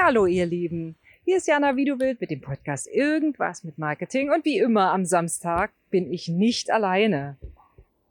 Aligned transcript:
Ja, 0.00 0.06
hallo 0.06 0.24
ihr 0.24 0.46
Lieben. 0.46 0.96
Hier 1.26 1.36
ist 1.36 1.46
Jana 1.46 1.76
Wiedewild 1.76 2.22
mit 2.22 2.30
dem 2.30 2.40
Podcast 2.40 2.86
Irgendwas 2.86 3.64
mit 3.64 3.76
Marketing 3.76 4.30
und 4.30 4.46
wie 4.46 4.56
immer 4.56 4.92
am 4.92 5.04
Samstag 5.04 5.72
bin 5.90 6.10
ich 6.10 6.26
nicht 6.26 6.70
alleine. 6.70 7.36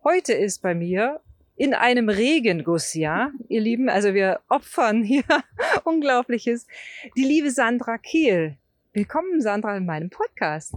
Heute 0.04 0.34
ist 0.34 0.62
bei 0.62 0.76
mir 0.76 1.20
in 1.56 1.74
einem 1.74 2.08
Regenguss, 2.10 2.94
ja, 2.94 3.32
ihr 3.48 3.62
Lieben, 3.62 3.90
also 3.90 4.14
wir 4.14 4.40
opfern 4.50 5.02
hier 5.02 5.24
Unglaubliches, 5.84 6.68
die 7.18 7.24
liebe 7.24 7.50
Sandra 7.50 7.98
Kiel. 7.98 8.56
Willkommen, 8.94 9.42
Sandra, 9.42 9.76
in 9.76 9.88
meinem 9.88 10.12
Podcast. 10.12 10.76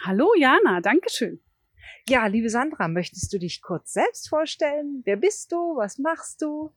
Hallo, 0.00 0.34
Jana, 0.36 0.80
Dankeschön. 0.80 1.38
Ja, 2.08 2.26
liebe 2.26 2.50
Sandra, 2.50 2.88
möchtest 2.88 3.32
du 3.32 3.38
dich 3.38 3.62
kurz 3.62 3.92
selbst 3.92 4.28
vorstellen? 4.28 5.02
Wer 5.04 5.16
bist 5.16 5.52
du? 5.52 5.76
Was 5.76 5.98
machst 5.98 6.42
du? 6.42 6.72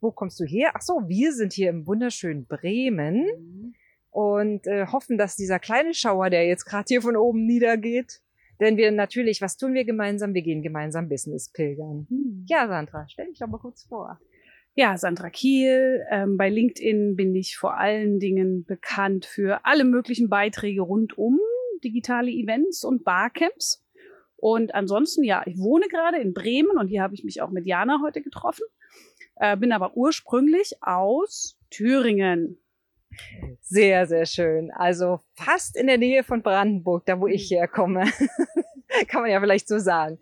Wo 0.00 0.10
kommst 0.12 0.38
du 0.40 0.44
her? 0.44 0.72
Ach 0.74 0.82
so, 0.82 1.02
wir 1.06 1.32
sind 1.32 1.52
hier 1.52 1.70
im 1.70 1.86
wunderschönen 1.86 2.46
Bremen 2.46 3.24
mhm. 3.24 3.74
und 4.10 4.66
äh, 4.66 4.86
hoffen, 4.86 5.18
dass 5.18 5.36
dieser 5.36 5.58
kleine 5.58 5.94
Schauer, 5.94 6.30
der 6.30 6.46
jetzt 6.46 6.64
gerade 6.64 6.84
hier 6.88 7.02
von 7.02 7.16
oben 7.16 7.46
niedergeht, 7.46 8.20
denn 8.60 8.76
wir 8.76 8.90
natürlich, 8.90 9.42
was 9.42 9.56
tun 9.56 9.74
wir 9.74 9.84
gemeinsam? 9.84 10.34
Wir 10.34 10.42
gehen 10.42 10.62
gemeinsam 10.62 11.08
Business 11.08 11.50
pilgern. 11.52 12.06
Mhm. 12.08 12.44
Ja, 12.48 12.68
Sandra, 12.68 13.06
stell 13.08 13.26
dich 13.26 13.38
doch 13.38 13.48
mal 13.48 13.58
kurz 13.58 13.84
vor. 13.84 14.18
Ja, 14.74 14.96
Sandra 14.98 15.30
Kiel. 15.30 16.04
Ähm, 16.10 16.36
bei 16.36 16.50
LinkedIn 16.50 17.16
bin 17.16 17.34
ich 17.34 17.56
vor 17.56 17.78
allen 17.78 18.18
Dingen 18.18 18.64
bekannt 18.64 19.24
für 19.24 19.64
alle 19.64 19.84
möglichen 19.84 20.28
Beiträge 20.28 20.82
rund 20.82 21.16
um 21.16 21.38
digitale 21.84 22.30
Events 22.30 22.84
und 22.84 23.04
Barcamps. 23.04 23.82
Und 24.36 24.74
ansonsten, 24.74 25.24
ja, 25.24 25.42
ich 25.46 25.58
wohne 25.58 25.88
gerade 25.88 26.18
in 26.18 26.34
Bremen 26.34 26.76
und 26.78 26.88
hier 26.88 27.02
habe 27.02 27.14
ich 27.14 27.24
mich 27.24 27.40
auch 27.40 27.50
mit 27.50 27.66
Jana 27.66 28.00
heute 28.04 28.22
getroffen 28.22 28.64
äh, 29.36 29.56
bin 29.56 29.72
aber 29.72 29.96
ursprünglich 29.96 30.74
aus 30.82 31.58
Thüringen. 31.70 32.58
Sehr, 33.60 34.06
sehr 34.06 34.26
schön. 34.26 34.70
Also 34.72 35.20
fast 35.34 35.76
in 35.76 35.86
der 35.86 35.98
Nähe 35.98 36.22
von 36.22 36.42
Brandenburg, 36.42 37.04
da 37.06 37.20
wo 37.20 37.26
ich 37.26 37.50
mhm. 37.50 37.56
herkomme. 37.56 38.04
Kann 39.08 39.22
man 39.22 39.30
ja 39.30 39.40
vielleicht 39.40 39.68
so 39.68 39.78
sagen. 39.78 40.18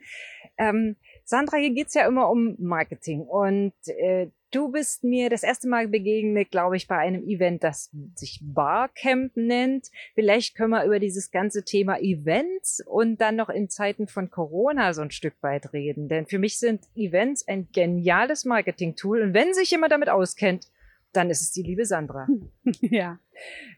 Ähm, 0.57 0.97
Sandra, 1.25 1.57
hier 1.57 1.73
geht's 1.73 1.95
ja 1.95 2.07
immer 2.07 2.29
um 2.31 2.57
Marketing 2.59 3.23
und 3.23 3.73
äh, 3.87 4.29
Du 4.55 4.69
bist 4.69 5.03
mir 5.03 5.31
das 5.31 5.43
erste 5.43 5.69
Mal 5.69 5.89
begegnet, 5.89 6.53
glaube 6.53 6.77
ich, 6.77 6.87
bei 6.87 6.97
einem 6.97 7.27
Event, 7.27 7.65
das 7.65 7.91
sich 8.15 8.39
Barcamp 8.41 9.37
nennt. 9.37 9.91
Vielleicht 10.15 10.55
können 10.55 10.71
wir 10.71 10.85
über 10.85 11.01
dieses 11.01 11.33
ganze 11.33 11.65
Thema 11.65 11.99
Events 11.99 12.81
und 12.87 13.21
dann 13.21 13.35
noch 13.35 13.49
in 13.49 13.69
Zeiten 13.69 14.07
von 14.07 14.31
Corona 14.31 14.95
so 14.95 15.03
ein 15.03 15.11
Stück 15.11 15.35
weit 15.41 15.73
reden. 15.73 16.09
Denn 16.09 16.27
für 16.27 16.39
mich 16.39 16.61
sind 16.61 16.83
Events 16.95 17.49
ein 17.49 17.67
geniales 17.73 18.45
Marketing-Tool. 18.45 19.23
Und 19.23 19.35
wenn 19.35 19.55
sich 19.55 19.73
jemand 19.73 19.91
damit 19.91 20.09
auskennt, 20.09 20.69
dann 21.13 21.31
ist 21.31 21.41
es 21.41 21.51
die 21.51 21.65
liebe 21.65 21.85
Sandra. 21.85 22.29
Ja, 22.81 23.19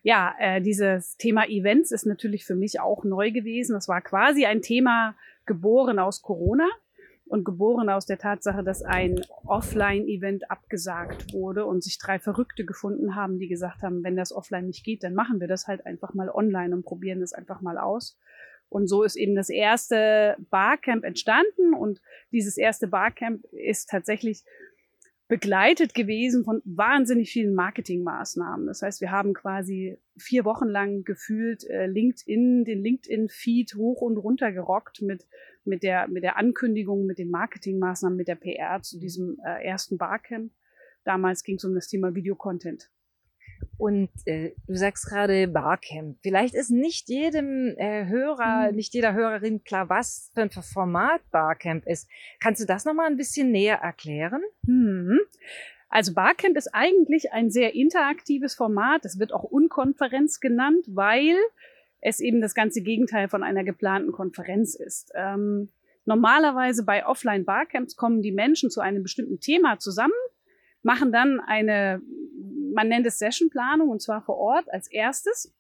ja, 0.03 0.35
äh, 0.39 0.61
dieses 0.61 1.17
Thema 1.17 1.49
Events 1.49 1.91
ist 1.91 2.05
natürlich 2.05 2.45
für 2.45 2.55
mich 2.55 2.81
auch 2.81 3.03
neu 3.03 3.31
gewesen. 3.31 3.73
Das 3.73 3.89
war 3.89 4.03
quasi 4.03 4.45
ein 4.45 4.61
Thema 4.61 5.17
geboren 5.47 5.99
aus 5.99 6.21
Corona 6.21 6.69
und 7.29 7.45
geboren 7.45 7.89
aus 7.89 8.07
der 8.07 8.19
Tatsache, 8.19 8.63
dass 8.63 8.83
ein 8.83 9.21
Offline-Event 9.45 10.51
abgesagt 10.51 11.33
wurde 11.33 11.67
und 11.67 11.83
sich 11.83 11.99
drei 11.99 12.19
Verrückte 12.19 12.65
gefunden 12.65 13.17
haben, 13.17 13.39
die 13.39 13.49
gesagt 13.49 13.83
haben, 13.83 14.05
wenn 14.05 14.17
das 14.17 14.33
offline 14.33 14.67
nicht 14.67 14.85
geht, 14.85 15.03
dann 15.03 15.15
machen 15.15 15.41
wir 15.41 15.49
das 15.49 15.67
halt 15.67 15.85
einfach 15.87 16.15
mal 16.15 16.31
online 16.31 16.75
und 16.75 16.85
probieren 16.85 17.21
das 17.21 17.33
einfach 17.33 17.61
mal 17.61 17.79
aus. 17.79 18.17
Und 18.69 18.89
so 18.89 19.03
ist 19.03 19.17
eben 19.17 19.35
das 19.35 19.49
erste 19.49 20.37
Barcamp 20.51 21.05
entstanden 21.05 21.75
und 21.75 22.01
dieses 22.33 22.57
erste 22.57 22.89
Barcamp 22.89 23.45
ist 23.53 23.89
tatsächlich 23.89 24.45
begleitet 25.29 25.95
gewesen 25.95 26.45
von 26.45 26.63
wahnsinnig 26.65 27.31
vielen 27.31 27.55
Marketingmaßnahmen. 27.55 28.67
Das 28.67 28.83
heißt, 28.83 29.01
wir 29.01 29.11
haben 29.11 29.35
quasi 29.35 29.99
vier 30.17 30.45
Wochen 30.45 30.69
lang 30.69 31.03
gefühlt 31.03 31.65
äh, 31.65 31.87
LinkedIn, 31.87 32.65
den 32.65 32.83
LinkedIn-Feed 32.83 33.75
hoch 33.75 34.03
und 34.03 34.17
runter 34.19 34.53
gerockt 34.53 35.03
mit, 35.03 35.27
mit, 35.67 35.83
der, 35.83 36.09
mit 36.09 36.23
der 36.23 36.37
Ankündigung, 36.37 37.07
mit 37.07 37.19
den 37.19 37.31
Marketingmaßnahmen, 37.31 38.17
mit 38.17 38.29
der 38.29 38.37
PR 38.37 38.83
zu 38.83 38.99
diesem 38.99 39.39
äh, 39.45 39.65
ersten 39.65 39.99
Barcamp. 39.99 40.53
Damals 41.05 41.43
ging 41.45 41.57
es 41.57 41.65
um 41.65 41.75
das 41.75 41.89
Thema 41.89 42.15
Videocontent. 42.15 42.91
Und 43.79 44.11
äh, 44.25 44.53
du 44.67 44.75
sagst 44.75 45.07
gerade 45.07 45.49
Barcamp. 45.49 46.19
Vielleicht 46.23 46.55
ist 46.55 46.71
nicht 46.71 47.09
jedem 47.09 47.75
äh, 47.77 48.07
Hörer, 48.07 48.71
mhm. 48.71 48.77
nicht 48.77 48.95
jeder 48.95 49.13
Hörerin 49.13 49.65
klar, 49.65 49.89
was 49.89 50.31
für 50.35 50.43
ein 50.43 50.51
Format 50.51 51.21
Barcamp 51.31 51.87
ist. 51.87 52.09
Kannst 52.41 52.61
du 52.61 52.67
das 52.67 52.85
nochmal 52.85 53.07
ein 53.07 53.17
bisschen 53.17 53.51
näher 53.51 53.77
erklären? 53.77 54.43
Mhm. 54.63 55.21
Also 55.89 56.15
Barcamp 56.15 56.57
ist 56.57 56.75
eigentlich 56.75 57.33
ein 57.33 57.51
sehr 57.51 57.75
interaktives 57.75 58.55
Format. 58.55 59.05
Es 59.05 59.19
wird 59.19 59.33
auch 59.33 59.45
Unkonferenz 59.45 60.41
genannt, 60.41 60.85
weil 60.89 61.37
es 62.01 62.21
eben 62.21 62.41
das 62.41 62.55
ganze 62.55 62.83
Gegenteil 62.83 63.29
von 63.29 63.43
einer 63.43 63.65
geplanten 63.65 64.13
Konferenz 64.13 64.75
ist. 64.75 65.13
Ähm, 65.15 65.71
normalerweise 66.05 66.85
bei 66.85 67.07
Offline-Barcamps 67.07 67.97
kommen 67.97 68.23
die 68.23 68.33
Menschen 68.33 68.71
zu 68.71 68.81
einem 68.81 69.03
bestimmten 69.03 69.41
Thema 69.41 69.79
zusammen, 69.79 70.13
machen 70.83 71.11
dann 71.11 71.41
eine 71.41 72.01
man 72.77 72.89
nennt 72.89 73.07
es 73.07 73.19
Sessionplanung 73.19 73.89
und 73.89 74.03
zwar 74.03 74.23
vor 74.23 74.37
Ort 74.37 74.73
als 74.73 74.87
erstes. 74.87 75.53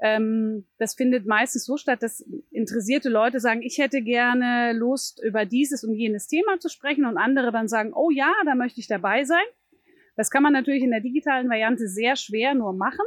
Ähm, 0.00 0.64
das 0.78 0.94
findet 0.94 1.26
meistens 1.26 1.64
so 1.64 1.76
statt, 1.76 2.02
dass 2.02 2.24
interessierte 2.50 3.08
Leute 3.08 3.40
sagen, 3.40 3.62
ich 3.62 3.78
hätte 3.78 4.00
gerne 4.00 4.72
Lust, 4.72 5.22
über 5.22 5.44
dieses 5.44 5.84
und 5.84 5.94
jenes 5.94 6.28
Thema 6.28 6.58
zu 6.58 6.68
sprechen 6.68 7.04
und 7.04 7.18
andere 7.18 7.52
dann 7.52 7.68
sagen, 7.68 7.92
oh 7.94 8.10
ja, 8.10 8.32
da 8.46 8.54
möchte 8.54 8.80
ich 8.80 8.86
dabei 8.86 9.24
sein. 9.24 9.44
Das 10.16 10.30
kann 10.30 10.42
man 10.42 10.52
natürlich 10.52 10.82
in 10.82 10.90
der 10.90 11.00
digitalen 11.00 11.48
Variante 11.48 11.88
sehr 11.88 12.16
schwer 12.16 12.54
nur 12.54 12.72
machen, 12.72 13.04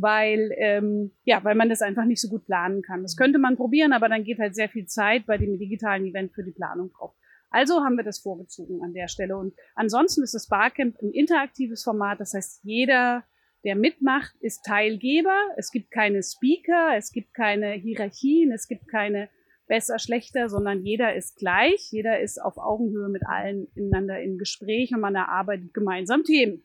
weil, 0.00 0.50
ähm, 0.56 1.12
ja, 1.24 1.42
weil 1.44 1.54
man 1.54 1.68
das 1.68 1.82
einfach 1.82 2.04
nicht 2.04 2.20
so 2.20 2.28
gut 2.28 2.46
planen 2.46 2.82
kann. 2.82 3.02
Das 3.02 3.16
könnte 3.16 3.38
man 3.38 3.56
probieren, 3.56 3.92
aber 3.92 4.08
dann 4.08 4.24
geht 4.24 4.38
halt 4.38 4.54
sehr 4.54 4.68
viel 4.68 4.86
Zeit 4.86 5.26
bei 5.26 5.38
dem 5.38 5.58
digitalen 5.58 6.04
Event 6.06 6.32
für 6.34 6.42
die 6.42 6.52
Planung 6.52 6.90
drauf. 6.92 7.14
Also 7.50 7.84
haben 7.84 7.96
wir 7.96 8.04
das 8.04 8.18
vorgezogen 8.18 8.82
an 8.82 8.92
der 8.92 9.08
Stelle. 9.08 9.36
Und 9.36 9.54
ansonsten 9.74 10.22
ist 10.22 10.34
das 10.34 10.48
Barcamp 10.48 11.00
ein 11.00 11.12
interaktives 11.12 11.82
Format. 11.82 12.20
Das 12.20 12.34
heißt, 12.34 12.60
jeder, 12.64 13.24
der 13.64 13.76
mitmacht, 13.76 14.34
ist 14.40 14.64
Teilgeber. 14.64 15.38
Es 15.56 15.70
gibt 15.70 15.90
keine 15.90 16.22
Speaker, 16.22 16.96
es 16.96 17.12
gibt 17.12 17.32
keine 17.32 17.72
Hierarchien, 17.72 18.52
es 18.52 18.68
gibt 18.68 18.88
keine 18.88 19.30
besser, 19.66 19.98
schlechter, 19.98 20.48
sondern 20.48 20.84
jeder 20.84 21.14
ist 21.14 21.36
gleich. 21.36 21.88
Jeder 21.90 22.20
ist 22.20 22.38
auf 22.38 22.58
Augenhöhe 22.58 23.08
mit 23.08 23.26
allen 23.26 23.68
ineinander 23.74 24.20
im 24.20 24.38
Gespräch 24.38 24.92
und 24.92 25.00
man 25.00 25.14
erarbeitet 25.14 25.72
gemeinsam 25.72 26.24
Themen. 26.24 26.62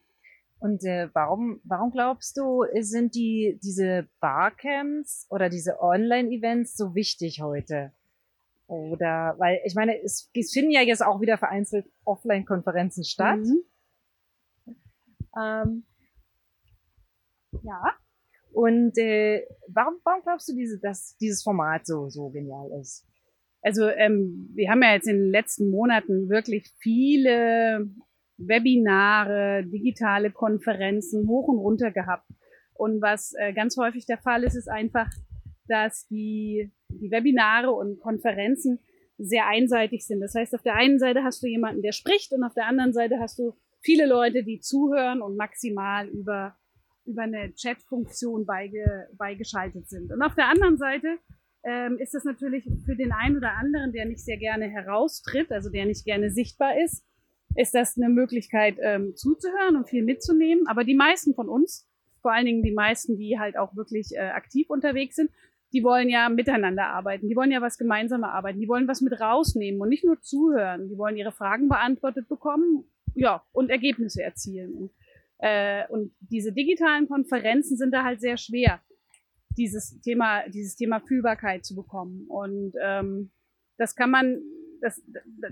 Und 0.62 0.86
äh, 0.86 1.10
warum, 1.14 1.60
warum 1.64 1.90
glaubst 1.90 2.38
du, 2.38 2.66
sind 2.82 3.16
die, 3.16 3.60
diese 3.64 4.08
Barcamps 4.20 5.26
oder 5.32 5.50
diese 5.50 5.82
Online-Events 5.82 6.78
so 6.78 6.94
wichtig 6.94 7.42
heute? 7.42 7.94
Oder, 8.68 9.34
weil 9.40 9.60
ich 9.66 9.74
meine, 9.74 10.00
es, 10.04 10.30
es 10.36 10.54
finden 10.54 10.70
ja 10.70 10.82
jetzt 10.82 11.04
auch 11.04 11.20
wieder 11.20 11.40
vereinzelt 11.40 11.92
Offline-Konferenzen 12.06 13.04
statt. 13.04 13.40
Mhm. 13.40 14.76
Ähm, 15.36 15.84
ja. 17.64 17.82
Und 18.54 18.96
äh, 19.00 19.48
warum, 19.68 19.96
warum 20.04 20.22
glaubst 20.22 20.48
du, 20.48 20.54
diese, 20.54 20.80
dass 20.80 21.18
dieses 21.18 21.42
Format 21.42 21.88
so, 21.88 22.08
so 22.10 22.30
genial 22.30 22.70
ist? 22.80 23.08
Also 23.64 23.88
ähm, 23.88 24.52
wir 24.54 24.70
haben 24.70 24.84
ja 24.84 24.94
jetzt 24.94 25.08
in 25.08 25.18
den 25.18 25.32
letzten 25.32 25.72
Monaten 25.72 26.30
wirklich 26.30 26.72
viele 26.78 27.90
Webinare, 28.48 29.66
digitale 29.66 30.32
Konferenzen 30.32 31.28
hoch 31.28 31.48
und 31.48 31.60
runter 31.60 31.92
gehabt. 31.92 32.28
Und 32.74 33.02
was 33.02 33.34
äh, 33.38 33.54
ganz 33.54 33.78
häufig 33.78 34.06
der 34.06 34.18
Fall 34.18 34.44
ist, 34.44 34.56
ist 34.56 34.70
einfach, 34.70 35.10
dass 35.68 36.08
die 36.08 36.72
die 37.00 37.12
Webinare 37.12 37.72
und 37.72 38.00
Konferenzen 38.00 38.80
sehr 39.18 39.48
einseitig 39.48 40.06
sind. 40.06 40.20
Das 40.20 40.34
heißt, 40.36 40.54
auf 40.56 40.64
der 40.64 40.76
einen 40.76 41.00
Seite 41.00 41.24
hast 41.24 41.44
du 41.44 41.48
jemanden, 41.48 41.82
der 41.82 41.92
spricht 41.92 42.32
und 42.34 42.44
auf 42.44 42.54
der 42.54 42.68
anderen 42.68 42.94
Seite 42.94 43.20
hast 43.20 43.38
du 43.40 43.54
viele 43.82 44.08
Leute, 44.08 44.44
die 44.44 44.60
zuhören 44.60 45.22
und 45.22 45.38
maximal 45.38 46.08
über, 46.08 46.56
über 47.06 47.24
eine 47.24 47.54
Chat-Funktion 47.54 48.46
beige, 48.46 49.10
beigeschaltet 49.18 49.90
sind. 49.90 50.12
Und 50.12 50.22
auf 50.22 50.36
der 50.36 50.48
anderen 50.48 50.78
Seite 50.78 51.20
ähm, 51.64 51.98
ist 52.00 52.14
das 52.14 52.24
natürlich 52.24 52.68
für 52.86 52.96
den 52.96 53.12
einen 53.12 53.38
oder 53.38 53.54
anderen, 53.54 53.92
der 53.92 54.06
nicht 54.06 54.24
sehr 54.24 54.38
gerne 54.38 54.68
heraustritt, 54.68 55.52
also 55.52 55.70
der 55.70 55.86
nicht 55.86 56.06
gerne 56.06 56.32
sichtbar 56.32 56.80
ist, 56.84 57.06
ist 57.56 57.74
das 57.76 57.98
eine 57.98 58.10
Möglichkeit 58.10 58.78
ähm, 58.82 59.16
zuzuhören 59.16 59.76
und 59.76 59.90
viel 59.90 60.04
mitzunehmen. 60.04 60.68
Aber 60.68 60.84
die 60.84 60.96
meisten 60.96 61.34
von 61.34 61.50
uns, 61.50 61.88
vor 62.22 62.32
allen 62.34 62.46
Dingen 62.46 62.64
die 62.64 62.72
meisten, 62.72 63.18
die 63.18 63.40
halt 63.40 63.58
auch 63.58 63.76
wirklich 63.76 64.12
äh, 64.14 64.20
aktiv 64.20 64.70
unterwegs 64.70 65.16
sind, 65.16 65.32
die 65.74 65.84
wollen 65.84 66.10
ja 66.10 66.30
miteinander 66.30 66.88
arbeiten, 66.88 67.30
die 67.30 67.36
wollen 67.36 67.52
ja 67.52 67.62
was 67.62 67.78
gemeinsam 67.78 68.24
arbeiten, 68.24 68.60
die 68.60 68.68
wollen 68.68 68.88
was 68.88 69.02
mit 69.02 69.20
rausnehmen 69.20 69.80
und 69.80 69.90
nicht 69.90 70.04
nur 70.04 70.22
zuhören, 70.22 70.90
die 70.90 70.98
wollen 70.98 71.16
ihre 71.16 71.32
Fragen 71.32 71.70
beantwortet 71.70 72.28
bekommen, 72.28 72.84
ja, 73.16 73.44
und 73.52 73.70
Ergebnisse 73.70 74.22
erzielen. 74.22 74.74
Und, 74.74 74.92
äh, 75.40 75.88
und 75.88 76.14
diese 76.20 76.52
digitalen 76.52 77.08
Konferenzen 77.08 77.78
sind 77.78 77.92
da 77.94 78.04
halt 78.04 78.20
sehr 78.20 78.38
schwer, 78.38 78.82
dieses 79.58 80.00
Thema, 80.02 80.48
dieses 80.50 80.76
Thema 80.76 81.00
Fühlbarkeit 81.00 81.66
zu 81.66 81.76
bekommen. 81.76 82.26
Und 82.28 82.74
ähm, 82.82 83.32
das 83.78 83.96
kann 83.96 84.12
man 84.12 84.42
das, 84.82 85.02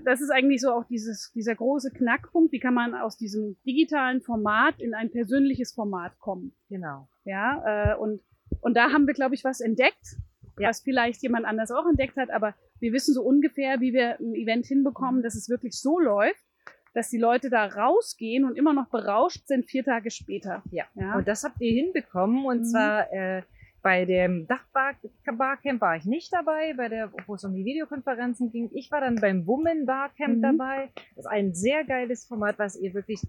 das 0.04 0.20
ist 0.20 0.30
eigentlich 0.30 0.60
so 0.60 0.72
auch 0.72 0.84
dieses, 0.84 1.32
dieser 1.32 1.54
große 1.54 1.92
Knackpunkt. 1.92 2.52
Wie 2.52 2.58
kann 2.58 2.74
man 2.74 2.94
aus 2.94 3.16
diesem 3.16 3.56
digitalen 3.64 4.20
Format 4.20 4.80
in 4.80 4.92
ein 4.92 5.10
persönliches 5.10 5.72
Format 5.72 6.18
kommen? 6.18 6.52
Genau. 6.68 7.08
Ja, 7.24 7.92
äh, 7.92 7.96
und, 7.96 8.20
und 8.60 8.76
da 8.76 8.90
haben 8.90 9.06
wir, 9.06 9.14
glaube 9.14 9.34
ich, 9.34 9.44
was 9.44 9.60
entdeckt, 9.60 10.16
ja. 10.58 10.68
was 10.68 10.82
vielleicht 10.82 11.22
jemand 11.22 11.46
anders 11.46 11.70
auch 11.70 11.86
entdeckt 11.88 12.16
hat, 12.16 12.30
aber 12.30 12.54
wir 12.80 12.92
wissen 12.92 13.14
so 13.14 13.22
ungefähr, 13.22 13.80
wie 13.80 13.92
wir 13.92 14.18
ein 14.18 14.34
Event 14.34 14.66
hinbekommen, 14.66 15.22
dass 15.22 15.34
es 15.34 15.48
wirklich 15.48 15.78
so 15.78 16.00
läuft, 16.00 16.44
dass 16.92 17.08
die 17.08 17.18
Leute 17.18 17.50
da 17.50 17.66
rausgehen 17.66 18.44
und 18.44 18.56
immer 18.56 18.72
noch 18.72 18.88
berauscht 18.88 19.46
sind 19.46 19.66
vier 19.66 19.84
Tage 19.84 20.10
später. 20.10 20.62
Ja. 20.72 20.84
ja. 20.94 21.16
Und 21.16 21.28
das 21.28 21.44
habt 21.44 21.60
ihr 21.60 21.72
hinbekommen 21.72 22.44
und 22.44 22.60
mhm. 22.60 22.64
zwar 22.64 23.12
äh, 23.12 23.42
bei 23.82 24.04
dem 24.04 24.46
Dachbarcamp 24.46 25.80
war 25.80 25.96
ich 25.96 26.04
nicht 26.04 26.32
dabei, 26.32 26.74
bei 26.74 26.88
der, 26.88 27.12
wo 27.26 27.34
es 27.34 27.44
um 27.44 27.54
die 27.54 27.64
Videokonferenzen 27.64 28.50
ging. 28.50 28.70
Ich 28.72 28.90
war 28.90 29.00
dann 29.00 29.16
beim 29.16 29.46
Woman 29.46 29.86
Barcamp 29.86 30.38
mhm. 30.38 30.42
dabei. 30.42 30.90
Das 31.16 31.24
ist 31.24 31.30
ein 31.30 31.54
sehr 31.54 31.84
geiles 31.84 32.26
Format, 32.26 32.58
was 32.58 32.76
ihr 32.76 32.94
wirklich 32.94 33.22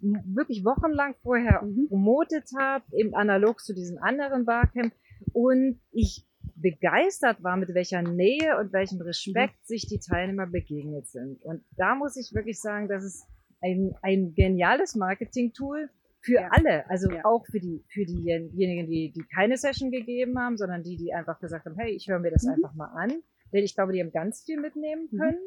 wirklich 0.00 0.64
wochenlang 0.64 1.14
vorher 1.22 1.62
mhm. 1.62 1.88
promotet 1.88 2.48
habt, 2.56 2.92
eben 2.94 3.14
analog 3.14 3.60
zu 3.60 3.74
diesem 3.74 3.98
anderen 3.98 4.44
Barcamp. 4.44 4.92
Und 5.32 5.80
ich 5.90 6.24
begeistert 6.54 7.42
war, 7.42 7.56
mit 7.56 7.74
welcher 7.74 8.02
Nähe 8.02 8.58
und 8.58 8.72
welchem 8.72 9.00
Respekt 9.00 9.54
mhm. 9.62 9.66
sich 9.66 9.86
die 9.86 9.98
Teilnehmer 9.98 10.46
begegnet 10.46 11.08
sind. 11.08 11.42
Und 11.42 11.64
da 11.76 11.94
muss 11.94 12.16
ich 12.16 12.32
wirklich 12.34 12.60
sagen, 12.60 12.88
das 12.88 13.04
ist 13.04 13.26
ein, 13.60 13.94
ein 14.02 14.34
geniales 14.34 14.94
Marketing-Tool 14.94 15.90
für 16.28 16.34
ja. 16.34 16.48
alle. 16.50 16.88
Also 16.90 17.10
ja. 17.10 17.24
auch 17.24 17.46
für 17.46 17.58
die, 17.58 17.82
für 17.88 18.04
diejenigen, 18.04 18.86
die, 18.86 19.10
die 19.10 19.24
keine 19.34 19.56
Session 19.56 19.90
gegeben 19.90 20.38
haben, 20.38 20.58
sondern 20.58 20.82
die, 20.82 20.96
die 20.96 21.14
einfach 21.14 21.40
gesagt 21.40 21.64
haben, 21.64 21.76
hey, 21.76 21.92
ich 21.92 22.08
höre 22.08 22.18
mir 22.18 22.30
das 22.30 22.44
mhm. 22.44 22.52
einfach 22.52 22.74
mal 22.74 22.92
an. 22.94 23.22
Denn 23.52 23.64
ich 23.64 23.74
glaube, 23.74 23.94
die 23.94 24.00
haben 24.00 24.12
ganz 24.12 24.42
viel 24.42 24.60
mitnehmen 24.60 25.08
mhm. 25.10 25.18
können. 25.18 25.38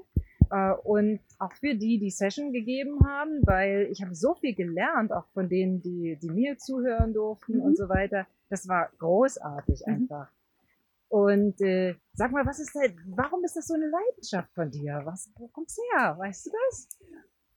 Mhm. 0.49 0.73
und 0.83 1.19
auch 1.37 1.53
für 1.53 1.75
die, 1.75 1.99
die 1.99 2.09
Session 2.09 2.51
gegeben 2.51 3.05
haben, 3.05 3.41
weil 3.43 3.87
ich 3.91 4.01
habe 4.01 4.15
so 4.15 4.33
viel 4.33 4.55
gelernt, 4.55 5.13
auch 5.13 5.27
von 5.33 5.47
denen, 5.47 5.81
die, 5.81 6.17
die 6.19 6.31
mir 6.31 6.57
zuhören 6.57 7.13
durften 7.13 7.57
mhm. 7.57 7.61
und 7.61 7.77
so 7.77 7.87
weiter. 7.87 8.25
Das 8.49 8.67
war 8.67 8.89
großartig 8.97 9.83
mhm. 9.85 9.93
einfach. 9.93 10.31
Und 11.09 11.61
äh, 11.61 11.95
sag 12.13 12.31
mal, 12.31 12.45
was 12.45 12.59
ist 12.59 12.73
denn, 12.73 12.97
warum 13.15 13.43
ist 13.43 13.55
das 13.55 13.67
so 13.67 13.75
eine 13.75 13.87
Leidenschaft 13.87 14.51
von 14.55 14.71
dir? 14.71 15.01
Was, 15.03 15.29
wo 15.35 15.47
kommt's 15.49 15.77
her? 15.93 16.15
Weißt 16.17 16.47
du 16.47 16.51
das? 16.51 16.87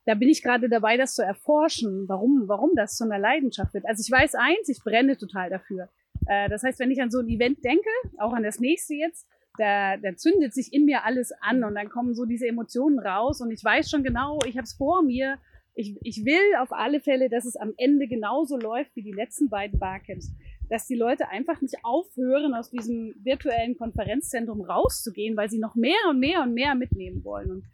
Da 0.07 0.15
bin 0.15 0.29
ich 0.29 0.43
gerade 0.43 0.69
dabei, 0.69 0.97
das 0.97 1.15
zu 1.15 1.23
erforschen, 1.23 2.05
warum, 2.09 2.45
warum 2.47 2.73
das 2.75 2.97
zu 2.97 3.05
einer 3.05 3.19
Leidenschaft 3.19 3.75
wird. 3.75 3.87
Also 3.87 4.03
ich 4.05 4.11
weiß 4.11 4.35
eins, 4.35 4.69
ich 4.69 4.83
brenne 4.83 5.17
total 5.17 5.51
dafür. 5.51 5.89
Äh, 6.27 6.49
das 6.49 6.63
heißt, 6.63 6.79
wenn 6.79 6.91
ich 6.91 7.01
an 7.01 7.11
so 7.11 7.21
ein 7.21 7.29
Event 7.29 7.65
denke, 7.65 7.89
auch 8.19 8.33
an 8.33 8.43
das 8.43 8.61
nächste 8.61 8.95
jetzt, 8.95 9.27
da, 9.57 9.97
da 9.97 10.17
zündet 10.17 10.53
sich 10.53 10.73
in 10.73 10.85
mir 10.85 11.05
alles 11.05 11.33
an 11.41 11.63
und 11.65 11.75
dann 11.77 11.89
kommen 11.89 12.15
so 12.15 12.25
diese 12.25 12.49
Emotionen 12.49 12.99
raus 12.99 13.41
und 13.41 13.51
ich 13.51 13.63
weiß 13.63 13.89
schon 13.89 14.03
genau, 14.03 14.41
ich 14.47 14.57
habe 14.57 14.65
es 14.65 14.75
vor 14.75 15.03
mir. 15.03 15.39
Ich, 15.77 15.97
ich 16.03 16.25
will 16.25 16.57
auf 16.61 16.73
alle 16.73 17.01
Fälle, 17.01 17.29
dass 17.29 17.45
es 17.45 17.57
am 17.57 17.73
Ende 17.77 18.07
genauso 18.07 18.57
läuft 18.57 18.95
wie 18.95 19.03
die 19.03 19.13
letzten 19.13 19.49
beiden 19.49 19.79
Barcamps 19.79 20.33
dass 20.69 20.87
die 20.87 20.95
Leute 20.95 21.29
einfach 21.29 21.61
nicht 21.61 21.77
aufhören, 21.83 22.55
aus 22.55 22.71
diesem 22.71 23.15
virtuellen 23.23 23.77
Konferenzzentrum 23.77 24.63
rauszugehen, 24.63 25.37
weil 25.37 25.51
sie 25.51 25.59
noch 25.59 25.75
mehr 25.75 25.97
und 26.09 26.19
mehr 26.19 26.43
und 26.43 26.55
mehr 26.55 26.75
mitnehmen 26.75 27.25
wollen. 27.25 27.51
Und, 27.51 27.65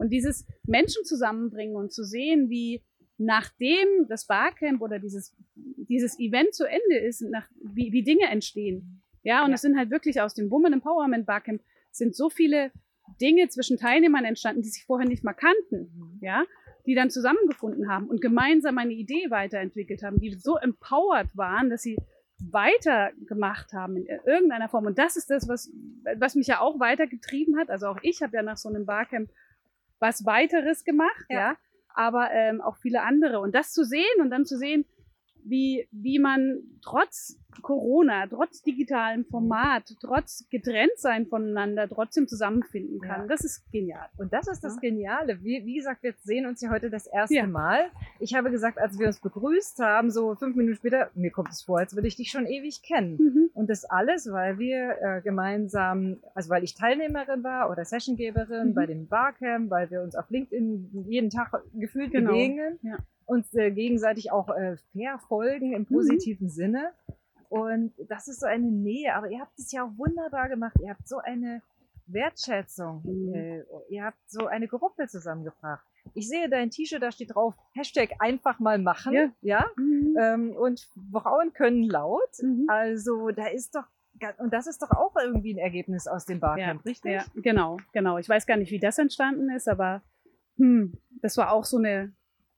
und 0.00 0.10
dieses 0.10 0.46
Menschen 0.66 1.04
zusammenbringen 1.04 1.76
und 1.76 1.92
zu 1.92 2.04
sehen, 2.04 2.48
wie 2.48 2.82
nachdem 3.18 4.08
das 4.08 4.26
Barcamp 4.26 4.80
oder 4.80 4.98
dieses, 4.98 5.36
dieses 5.54 6.18
Event 6.18 6.54
zu 6.54 6.64
Ende 6.64 6.98
ist, 7.06 7.20
nach, 7.20 7.46
wie, 7.62 7.92
wie 7.92 8.02
Dinge 8.02 8.26
entstehen. 8.30 9.02
Ja, 9.22 9.44
und 9.44 9.52
es 9.52 9.60
sind 9.60 9.76
halt 9.76 9.90
wirklich 9.90 10.20
aus 10.22 10.34
dem 10.34 10.50
Woman 10.50 10.72
Empowerment 10.72 11.26
Barcamp 11.26 11.60
sind 11.90 12.16
so 12.16 12.30
viele 12.30 12.72
Dinge 13.20 13.48
zwischen 13.48 13.76
Teilnehmern 13.76 14.24
entstanden, 14.24 14.62
die 14.62 14.70
sich 14.70 14.84
vorher 14.86 15.06
nicht 15.06 15.22
mal 15.22 15.34
kannten. 15.34 15.92
Mhm. 15.94 16.18
Ja, 16.22 16.44
die 16.86 16.94
dann 16.94 17.10
zusammengefunden 17.10 17.90
haben 17.90 18.08
und 18.08 18.22
gemeinsam 18.22 18.78
eine 18.78 18.94
Idee 18.94 19.30
weiterentwickelt 19.30 20.02
haben, 20.02 20.18
die 20.18 20.34
so 20.34 20.56
empowered 20.56 21.36
waren, 21.36 21.68
dass 21.68 21.82
sie 21.82 21.98
weitergemacht 22.38 23.72
haben 23.74 23.96
in 23.96 24.06
irgendeiner 24.06 24.68
Form. 24.68 24.86
Und 24.86 24.98
das 24.98 25.16
ist 25.16 25.28
das, 25.30 25.46
was, 25.46 25.70
was 26.16 26.34
mich 26.34 26.46
ja 26.46 26.60
auch 26.60 26.80
weitergetrieben 26.80 27.58
hat. 27.58 27.68
Also 27.68 27.88
auch 27.88 27.98
ich 28.02 28.22
habe 28.22 28.36
ja 28.36 28.42
nach 28.42 28.56
so 28.56 28.70
einem 28.70 28.86
Barcamp 28.86 29.30
was 30.00 30.26
weiteres 30.26 30.84
gemacht, 30.84 31.26
ja. 31.28 31.38
ja. 31.38 31.56
Aber 31.94 32.30
ähm, 32.32 32.60
auch 32.60 32.76
viele 32.76 33.02
andere. 33.02 33.40
Und 33.40 33.54
das 33.54 33.72
zu 33.72 33.84
sehen 33.84 34.20
und 34.20 34.30
dann 34.30 34.44
zu 34.44 34.56
sehen, 34.56 34.84
wie, 35.44 35.88
wie 35.90 36.18
man 36.18 36.60
trotz 36.82 37.38
Corona, 37.62 38.26
trotz 38.26 38.62
digitalem 38.62 39.24
Format, 39.24 39.94
trotz 40.00 40.48
getrennt 40.50 40.96
sein 40.96 41.26
voneinander, 41.26 41.88
trotzdem 41.88 42.28
zusammenfinden 42.28 43.00
kann. 43.00 43.22
Ja. 43.22 43.26
Das 43.26 43.44
ist 43.44 43.70
genial. 43.72 44.08
Und 44.16 44.32
das 44.32 44.48
ist 44.48 44.62
das. 44.64 44.80
Geniale. 44.80 45.42
Wie, 45.42 45.66
wie 45.66 45.74
gesagt, 45.74 46.02
wir 46.02 46.14
sehen 46.22 46.46
uns 46.46 46.60
ja 46.62 46.70
heute 46.70 46.90
das 46.90 47.06
erste 47.06 47.34
ja. 47.34 47.46
Mal. 47.46 47.90
Ich 48.18 48.34
habe 48.34 48.50
gesagt, 48.50 48.78
als 48.78 48.98
wir 48.98 49.08
uns 49.08 49.20
begrüßt 49.20 49.78
haben, 49.80 50.10
so 50.10 50.34
fünf 50.36 50.56
Minuten 50.56 50.76
später, 50.76 51.10
mir 51.14 51.30
kommt 51.30 51.50
es 51.50 51.62
vor, 51.62 51.80
als 51.80 51.94
würde 51.94 52.08
ich 52.08 52.16
dich 52.16 52.30
schon 52.30 52.46
ewig 52.46 52.82
kennen. 52.82 53.16
Mhm. 53.18 53.50
Und 53.52 53.68
das 53.68 53.84
alles, 53.84 54.30
weil 54.30 54.58
wir 54.58 54.96
äh, 55.00 55.20
gemeinsam, 55.22 56.18
also 56.34 56.50
weil 56.50 56.64
ich 56.64 56.74
Teilnehmerin 56.74 57.44
war 57.44 57.70
oder 57.70 57.84
Sessiongeberin 57.84 58.68
mhm. 58.68 58.74
bei 58.74 58.86
dem 58.86 59.06
Barcamp, 59.06 59.70
weil 59.70 59.90
wir 59.90 60.02
uns 60.02 60.14
auf 60.14 60.30
LinkedIn 60.30 61.04
jeden 61.08 61.30
Tag 61.30 61.52
gefühlt 61.74 62.12
genau. 62.12 62.30
begegnen. 62.30 62.78
Ja 62.82 62.98
uns 63.30 63.54
äh, 63.54 63.70
gegenseitig 63.70 64.32
auch 64.32 64.48
äh, 64.48 64.76
verfolgen 64.92 65.72
im 65.72 65.82
mhm. 65.82 65.86
positiven 65.86 66.46
mhm. 66.46 66.50
Sinne. 66.50 66.92
Und 67.48 67.92
das 68.08 68.28
ist 68.28 68.40
so 68.40 68.46
eine 68.46 68.70
Nähe. 68.70 69.14
Aber 69.14 69.30
ihr 69.30 69.40
habt 69.40 69.58
es 69.58 69.72
ja 69.72 69.84
auch 69.84 69.96
wunderbar 69.96 70.48
gemacht. 70.48 70.76
Ihr 70.82 70.90
habt 70.90 71.08
so 71.08 71.18
eine 71.18 71.62
Wertschätzung. 72.06 73.02
Mhm. 73.04 73.34
Äh, 73.34 73.64
ihr 73.88 74.04
habt 74.04 74.18
so 74.26 74.46
eine 74.46 74.66
Gruppe 74.66 75.06
zusammengebracht. 75.06 75.84
Ich 76.14 76.28
sehe 76.28 76.48
dein 76.48 76.70
T-Shirt, 76.70 77.02
da 77.02 77.12
steht 77.12 77.34
drauf, 77.34 77.54
Hashtag 77.72 78.10
einfach 78.18 78.58
mal 78.58 78.78
machen. 78.78 79.12
Ja. 79.12 79.30
ja? 79.42 79.70
Mhm. 79.76 80.16
Ähm, 80.18 80.56
und 80.56 80.88
Frauen 81.12 81.52
können 81.52 81.84
laut. 81.84 82.30
Mhm. 82.42 82.66
Also 82.68 83.30
da 83.30 83.46
ist 83.46 83.74
doch 83.74 83.84
und 84.36 84.52
das 84.52 84.66
ist 84.66 84.82
doch 84.82 84.90
auch 84.90 85.14
irgendwie 85.16 85.54
ein 85.54 85.58
Ergebnis 85.58 86.06
aus 86.06 86.26
dem 86.26 86.40
Barcamp, 86.40 86.84
ja, 86.84 86.90
richtig? 86.90 87.12
Ja, 87.12 87.24
genau, 87.36 87.78
genau. 87.94 88.18
Ich 88.18 88.28
weiß 88.28 88.44
gar 88.46 88.58
nicht, 88.58 88.70
wie 88.70 88.78
das 88.78 88.98
entstanden 88.98 89.48
ist, 89.48 89.66
aber 89.66 90.02
hm, 90.56 90.92
das 91.22 91.38
war 91.38 91.52
auch 91.52 91.64
so 91.64 91.78
eine 91.78 92.12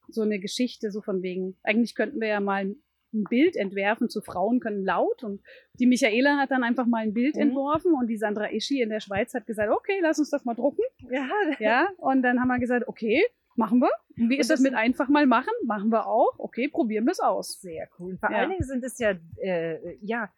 so 0.08 0.22
eine 0.22 0.38
Geschichte, 0.38 0.90
so 0.90 1.00
von 1.00 1.22
wegen, 1.22 1.56
eigentlich 1.62 1.94
könnten 1.94 2.20
wir 2.20 2.28
ja 2.28 2.40
mal 2.40 2.75
ein 3.12 3.25
Bild 3.25 3.56
entwerfen 3.56 4.08
zu 4.08 4.20
Frauen 4.20 4.60
können 4.60 4.84
laut 4.84 5.22
und 5.22 5.43
die 5.75 5.87
Michaela 5.87 6.38
hat 6.38 6.50
dann 6.50 6.64
einfach 6.64 6.87
mal 6.87 7.02
ein 7.02 7.12
Bild 7.12 7.37
mhm. 7.37 7.43
entworfen 7.43 7.94
und 7.94 8.06
die 8.06 8.16
Sandra 8.16 8.50
Ischi 8.50 8.81
in 8.81 8.88
der 8.88 9.00
Schweiz 9.00 9.34
hat 9.34 9.46
gesagt, 9.46 9.70
okay, 9.70 9.99
lass 10.00 10.19
uns 10.19 10.31
das 10.31 10.44
mal 10.44 10.54
drucken. 10.54 10.82
Ja. 11.10 11.28
Ja, 11.58 11.88
und 11.99 12.22
dann 12.22 12.40
haben 12.40 12.49
wir 12.49 12.58
gesagt, 12.58 12.88
okay, 12.88 13.22
machen 13.54 13.81
wir. 13.81 13.90
Und 14.16 14.31
wie 14.31 14.38
ist 14.38 14.50
das, 14.50 14.60
das 14.60 14.64
mit 14.64 14.75
einfach 14.75 15.08
mal 15.08 15.26
machen? 15.26 15.52
Machen 15.66 15.90
wir 15.90 16.06
auch. 16.06 16.38
Okay, 16.38 16.69
probieren 16.69 17.04
wir 17.04 17.12
es 17.12 17.20
aus. 17.20 17.60
Sehr 17.60 17.88
cool. 17.99 18.16
Vor 18.19 18.31
ja. 18.31 18.38
allen 18.38 18.50
Dingen 18.50 18.64
sind 18.64 18.82
es 18.82 18.99
ja, 18.99 19.14
äh, 19.37 19.96
ja, 20.00 20.32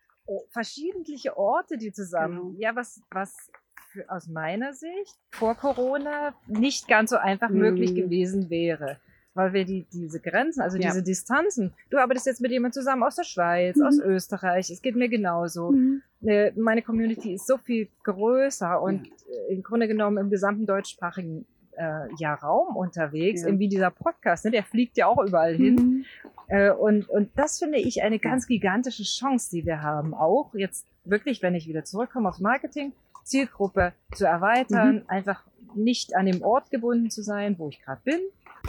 verschiedentliche 0.50 1.37
Orte, 1.37 1.78
die 1.78 1.92
zusammen, 1.92 2.38
genau. 2.38 2.54
ja, 2.59 2.75
was, 2.75 3.00
was 3.11 3.50
für, 3.90 4.11
aus 4.11 4.26
meiner 4.26 4.73
Sicht 4.73 5.16
vor 5.30 5.54
Corona 5.54 6.35
nicht 6.49 6.88
ganz 6.88 7.11
so 7.11 7.16
einfach 7.16 7.50
mhm. 7.50 7.59
möglich 7.59 7.94
gewesen 7.94 8.50
wäre 8.50 8.99
weil 9.35 9.53
wir 9.53 9.64
die, 9.64 9.85
diese 9.93 10.21
Grenzen, 10.21 10.61
also 10.61 10.79
ja. 10.79 10.88
diese 10.88 11.03
Distanzen, 11.03 11.73
du 11.91 11.99
arbeitest 11.99 12.26
jetzt 12.26 12.41
mit 12.41 12.53
jemand 12.53 12.75
zusammen 12.75 13.03
aus 13.03 13.17
der 13.17 13.25
Schweiz, 13.25 13.76
mhm. 13.76 13.87
aus 13.87 13.99
Österreich, 13.99 14.71
es 14.71 14.81
geht 14.81 14.97
mir 14.97 15.09
genauso. 15.09 15.73
Mhm. 15.73 16.03
Äh, 16.25 16.53
meine 16.57 16.83
Community 16.83 17.35
ist 17.35 17.47
so 17.47 17.59
viel 17.59 17.88
größer 18.05 18.81
und 18.81 19.07
ja. 19.07 19.12
im 19.50 19.62
Grunde 19.62 19.88
genommen 19.88 20.19
im 20.19 20.31
gesamten 20.31 20.67
deutschsprachigen 20.67 21.45
äh, 21.76 22.07
ja, 22.19 22.35
Raum 22.35 22.76
unterwegs, 22.76 23.43
ja. 23.43 23.59
wie 23.59 23.69
dieser 23.69 23.91
Podcast, 23.91 24.45
ne? 24.45 24.53
der 24.53 24.62
fliegt 24.62 24.97
ja 24.97 25.07
auch 25.07 25.23
überall 25.23 25.55
hin. 25.55 25.75
Mhm. 25.75 26.05
Äh, 26.47 26.71
und, 26.71 27.09
und 27.09 27.31
das 27.37 27.59
finde 27.59 27.79
ich 27.79 28.03
eine 28.03 28.19
ganz 28.19 28.47
gigantische 28.47 29.03
Chance, 29.03 29.50
die 29.50 29.67
wir 29.67 29.83
haben. 29.83 30.14
Auch 30.14 30.55
jetzt 30.55 30.87
wirklich, 31.05 31.43
wenn 31.43 31.55
ich 31.55 31.69
wieder 31.69 31.85
zurückkomme 31.85 32.29
aufs 32.29 32.41
Marketing, 32.41 32.93
Zielgruppe 33.25 33.93
zu 34.14 34.26
erweitern, 34.26 34.97
mhm. 34.97 35.03
einfach 35.09 35.43
nicht 35.75 36.14
an 36.14 36.26
dem 36.26 36.43
Ort 36.43 36.71
gebunden 36.71 37.11
zu 37.11 37.23
sein, 37.23 37.59
wo 37.59 37.69
ich 37.69 37.83
gerade 37.83 38.00
bin, 38.05 38.21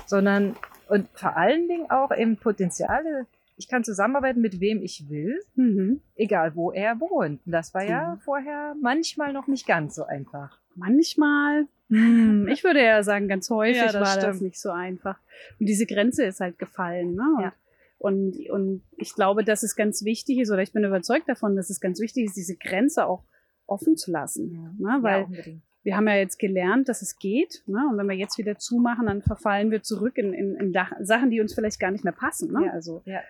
sondern 0.05 0.55
und 0.87 1.07
vor 1.13 1.35
allen 1.35 1.67
Dingen 1.67 1.89
auch 1.89 2.15
eben 2.15 2.37
Potenziale. 2.37 3.25
Ich 3.57 3.67
kann 3.69 3.83
zusammenarbeiten 3.83 4.41
mit 4.41 4.59
wem 4.59 4.81
ich 4.81 5.09
will, 5.09 5.39
mhm. 5.55 6.01
egal 6.15 6.55
wo 6.55 6.71
er 6.71 6.99
wohnt. 6.99 7.41
Das 7.45 7.73
war 7.73 7.83
ja 7.83 8.15
mhm. 8.15 8.19
vorher 8.19 8.75
manchmal 8.81 9.31
noch 9.31 9.47
nicht 9.47 9.65
ganz 9.65 9.95
so 9.95 10.03
einfach. 10.03 10.59
Manchmal, 10.75 11.67
hm, 11.89 12.49
ich 12.49 12.65
würde 12.65 12.83
ja 12.83 13.01
sagen, 13.01 13.29
ganz 13.29 13.49
häufig 13.49 13.77
ja, 13.77 13.85
das 13.85 13.95
war 13.95 14.07
stimmt. 14.07 14.25
das 14.25 14.41
nicht 14.41 14.59
so 14.59 14.71
einfach. 14.71 15.17
Und 15.59 15.67
diese 15.67 15.85
Grenze 15.85 16.25
ist 16.25 16.41
halt 16.41 16.59
gefallen. 16.59 17.15
Ne? 17.15 17.23
Und, 17.37 17.43
ja. 17.43 17.53
und, 17.97 18.49
und 18.49 18.81
ich 18.97 19.15
glaube, 19.15 19.45
dass 19.45 19.63
es 19.63 19.77
ganz 19.77 20.03
wichtig 20.03 20.39
ist, 20.39 20.51
oder 20.51 20.61
ich 20.61 20.73
bin 20.73 20.83
überzeugt 20.83 21.29
davon, 21.29 21.55
dass 21.55 21.69
es 21.69 21.79
ganz 21.79 22.01
wichtig 22.01 22.25
ist, 22.25 22.35
diese 22.35 22.57
Grenze 22.57 23.05
auch 23.05 23.23
offen 23.67 23.95
zu 23.95 24.11
lassen. 24.11 24.51
Ja. 24.53 24.97
Ne? 24.97 25.03
Weil 25.03 25.27
ja, 25.29 25.53
wir 25.85 25.95
haben 25.95 26.07
ja 26.07 26.15
jetzt 26.15 26.39
gelernt, 26.39 26.89
dass 26.89 27.03
es 27.03 27.19
geht. 27.19 27.61
Ne? 27.67 27.87
Und 27.89 27.97
wenn 27.97 28.09
wir 28.09 28.15
jetzt 28.15 28.39
wieder 28.39 28.57
zumachen, 28.57 29.05
dann 29.05 29.21
verfallen 29.21 29.69
wir 29.69 29.83
zurück 29.83 30.17
in, 30.17 30.33
in, 30.33 30.55
in 30.55 30.73
Sachen, 31.01 31.29
die 31.29 31.39
uns 31.39 31.53
vielleicht 31.53 31.79
gar 31.79 31.91
nicht 31.91 32.03
mehr 32.03 32.11
passen. 32.11 32.51
Ne? 32.51 32.65
Ja, 32.65 32.71
also, 32.71 33.03
ja. 33.05 33.21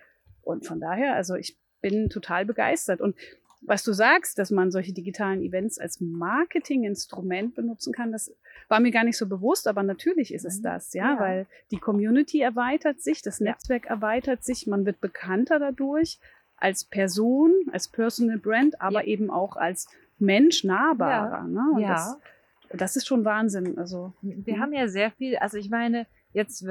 Und 0.42 0.66
von 0.66 0.80
daher, 0.80 1.16
also 1.16 1.36
ich 1.36 1.58
bin 1.82 2.10
total 2.10 2.46
begeistert. 2.46 3.02
Und 3.02 3.16
was 3.62 3.84
du 3.84 3.92
sagst, 3.92 4.40
dass 4.40 4.52
man 4.52 4.72
solche 4.72 4.94
digitalen 4.94 5.42
Events 5.42 5.80
als 5.80 6.00
Marketinginstrument 6.00 7.56
benutzen 7.56 7.92
kann, 7.92 8.14
das 8.14 8.34
war 8.70 8.80
mir 8.80 8.92
gar 8.92 9.04
nicht 9.04 9.18
so 9.18 9.28
bewusst, 9.28 9.68
aber 9.68 9.84
natürlich 9.84 10.34
ist 10.34 10.46
es 10.46 10.60
mhm. 10.60 10.64
das, 10.64 10.94
ja, 10.94 11.14
ja. 11.14 11.20
weil 11.20 11.48
die 11.72 11.78
Community 11.78 12.40
erweitert 12.40 13.02
sich, 13.02 13.22
das 13.22 13.42
Netzwerk 13.42 13.86
ja. 13.86 13.92
erweitert 13.92 14.46
sich, 14.46 14.66
man 14.66 14.86
wird 14.86 15.02
bekannter 15.02 15.60
dadurch 15.60 16.20
als 16.56 16.86
Person, 16.86 17.52
als 17.74 17.90
Personal 17.90 18.38
Brand, 18.38 18.80
aber 18.80 19.02
ja. 19.02 19.08
eben 19.08 19.30
auch 19.30 19.58
als 19.58 19.90
Mensch 20.20 20.64
nahbarer. 20.64 21.44
Ne? 21.44 21.82
ja. 21.82 21.90
Das, 21.90 22.18
das, 22.76 22.96
ist 22.96 23.08
schon 23.08 23.26
Wahnsinn. 23.26 23.78
Also 23.78 24.14
wir 24.22 24.56
hm. 24.56 24.62
haben 24.62 24.74
ja 24.74 24.88
sehr 24.88 25.12
viel, 25.12 25.38
also 25.38 25.58
ich 25.58 25.70
meine, 25.70 26.08
jetzt 26.34 26.66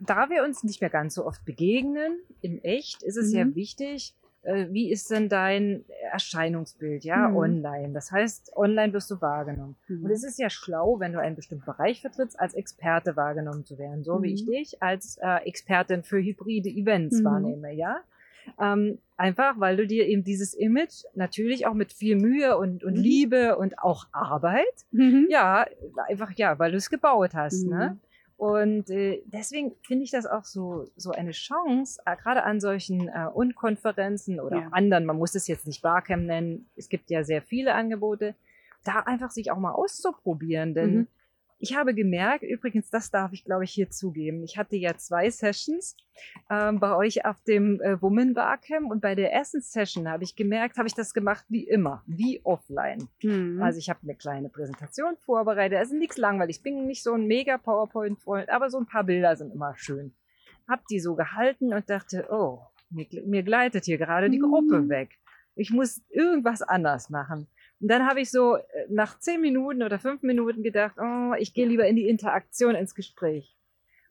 da 0.00 0.28
wir 0.28 0.44
uns 0.44 0.64
nicht 0.64 0.80
mehr 0.80 0.90
ganz 0.90 1.14
so 1.14 1.26
oft 1.26 1.44
begegnen, 1.44 2.18
in 2.40 2.62
echt, 2.62 3.02
ist 3.02 3.16
es 3.16 3.32
mhm. 3.32 3.38
ja 3.38 3.54
wichtig, 3.54 4.14
äh, 4.42 4.66
wie 4.70 4.90
ist 4.90 5.10
denn 5.10 5.28
dein 5.28 5.84
Erscheinungsbild, 6.12 7.04
ja, 7.04 7.28
mhm. 7.28 7.36
online. 7.36 7.92
Das 7.92 8.12
heißt, 8.12 8.56
online 8.56 8.92
wirst 8.92 9.10
du 9.10 9.20
wahrgenommen. 9.20 9.76
Mhm. 9.88 10.04
Und 10.04 10.10
es 10.10 10.22
ist 10.22 10.38
ja 10.38 10.50
schlau, 10.50 11.00
wenn 11.00 11.12
du 11.12 11.20
einen 11.20 11.36
bestimmten 11.36 11.64
Bereich 11.64 12.00
vertrittst, 12.00 12.38
als 12.38 12.54
Experte 12.54 13.16
wahrgenommen 13.16 13.64
zu 13.64 13.78
werden, 13.78 14.04
so 14.04 14.22
wie 14.22 14.32
ich 14.32 14.46
mhm. 14.46 14.52
dich 14.52 14.82
als 14.82 15.18
äh, 15.20 15.46
Expertin 15.46 16.02
für 16.02 16.18
hybride 16.18 16.68
Events 16.68 17.20
mhm. 17.20 17.24
wahrnehme, 17.24 17.72
ja. 17.72 18.00
Ähm, 18.60 18.98
einfach, 19.16 19.58
weil 19.58 19.76
du 19.76 19.86
dir 19.86 20.06
eben 20.06 20.24
dieses 20.24 20.54
Image 20.54 21.04
natürlich 21.14 21.66
auch 21.66 21.74
mit 21.74 21.92
viel 21.92 22.16
Mühe 22.16 22.56
und, 22.56 22.84
und 22.84 22.96
mhm. 22.96 23.02
Liebe 23.02 23.56
und 23.56 23.78
auch 23.78 24.06
Arbeit, 24.12 24.64
ja, 25.28 25.66
einfach, 26.08 26.32
ja, 26.36 26.58
weil 26.58 26.72
du 26.72 26.76
es 26.76 26.90
gebaut 26.90 27.34
hast, 27.34 27.66
ne? 27.66 27.98
Und 28.36 28.90
äh, 28.90 29.22
deswegen 29.24 29.72
finde 29.82 30.04
ich 30.04 30.10
das 30.10 30.26
auch 30.26 30.44
so, 30.44 30.86
so 30.96 31.10
eine 31.10 31.30
Chance, 31.30 32.00
äh, 32.04 32.16
gerade 32.16 32.42
an 32.42 32.60
solchen 32.60 33.08
äh, 33.08 33.28
Unkonferenzen 33.32 34.40
oder 34.40 34.60
ja. 34.60 34.68
anderen, 34.72 35.06
man 35.06 35.16
muss 35.16 35.34
es 35.34 35.46
jetzt 35.46 35.66
nicht 35.66 35.80
Barcamp 35.80 36.24
nennen, 36.24 36.68
es 36.76 36.90
gibt 36.90 37.08
ja 37.08 37.24
sehr 37.24 37.40
viele 37.40 37.72
Angebote, 37.72 38.34
da 38.84 39.00
einfach 39.00 39.30
sich 39.30 39.50
auch 39.50 39.58
mal 39.58 39.72
auszuprobieren. 39.72 40.74
Denn 40.74 40.94
mhm. 40.94 41.06
Ich 41.58 41.74
habe 41.74 41.94
gemerkt, 41.94 42.42
übrigens, 42.42 42.90
das 42.90 43.10
darf 43.10 43.32
ich, 43.32 43.44
glaube 43.44 43.64
ich, 43.64 43.70
hier 43.70 43.88
zugeben. 43.88 44.44
Ich 44.44 44.58
hatte 44.58 44.76
ja 44.76 44.96
zwei 44.96 45.30
Sessions 45.30 45.96
ähm, 46.50 46.80
bei 46.80 46.94
euch 46.94 47.24
auf 47.24 47.42
dem 47.44 47.80
äh, 47.80 48.00
Woman 48.02 48.34
Barcamp 48.34 48.90
und 48.90 49.00
bei 49.00 49.14
der 49.14 49.32
ersten 49.32 49.62
Session 49.62 50.08
habe 50.08 50.24
ich 50.24 50.36
gemerkt, 50.36 50.76
habe 50.76 50.86
ich 50.86 50.94
das 50.94 51.14
gemacht 51.14 51.46
wie 51.48 51.66
immer, 51.66 52.02
wie 52.06 52.40
offline. 52.44 53.08
Mhm. 53.22 53.62
Also 53.62 53.78
ich 53.78 53.88
habe 53.88 54.00
eine 54.02 54.14
kleine 54.14 54.50
Präsentation 54.50 55.16
vorbereitet. 55.16 55.78
Also 55.78 55.96
nichts 55.96 56.18
langweilig. 56.18 56.56
Ich 56.58 56.62
bin 56.62 56.86
nicht 56.86 57.02
so 57.02 57.14
ein 57.14 57.26
mega 57.26 57.56
PowerPoint-Freund, 57.56 58.50
aber 58.50 58.68
so 58.68 58.78
ein 58.78 58.86
paar 58.86 59.04
Bilder 59.04 59.34
sind 59.36 59.52
immer 59.52 59.74
schön. 59.76 60.14
Hab 60.68 60.86
die 60.88 61.00
so 61.00 61.14
gehalten 61.14 61.72
und 61.72 61.88
dachte, 61.88 62.26
oh, 62.30 62.60
mir, 62.90 63.06
mir 63.24 63.42
gleitet 63.42 63.86
hier 63.86 63.98
gerade 63.98 64.28
die 64.28 64.40
Gruppe 64.40 64.82
mhm. 64.82 64.88
weg. 64.90 65.18
Ich 65.54 65.70
muss 65.70 66.02
irgendwas 66.10 66.60
anders 66.60 67.08
machen. 67.08 67.48
Und 67.80 67.88
dann 67.88 68.06
habe 68.06 68.20
ich 68.20 68.30
so 68.30 68.56
äh, 68.56 68.62
nach 68.88 69.18
zehn 69.18 69.40
Minuten 69.40 69.82
oder 69.82 69.98
fünf 69.98 70.22
Minuten 70.22 70.62
gedacht, 70.62 70.96
oh, 70.98 71.34
ich 71.38 71.54
gehe 71.54 71.66
lieber 71.66 71.86
in 71.86 71.96
die 71.96 72.08
Interaktion, 72.08 72.74
ins 72.74 72.94
Gespräch. 72.94 73.56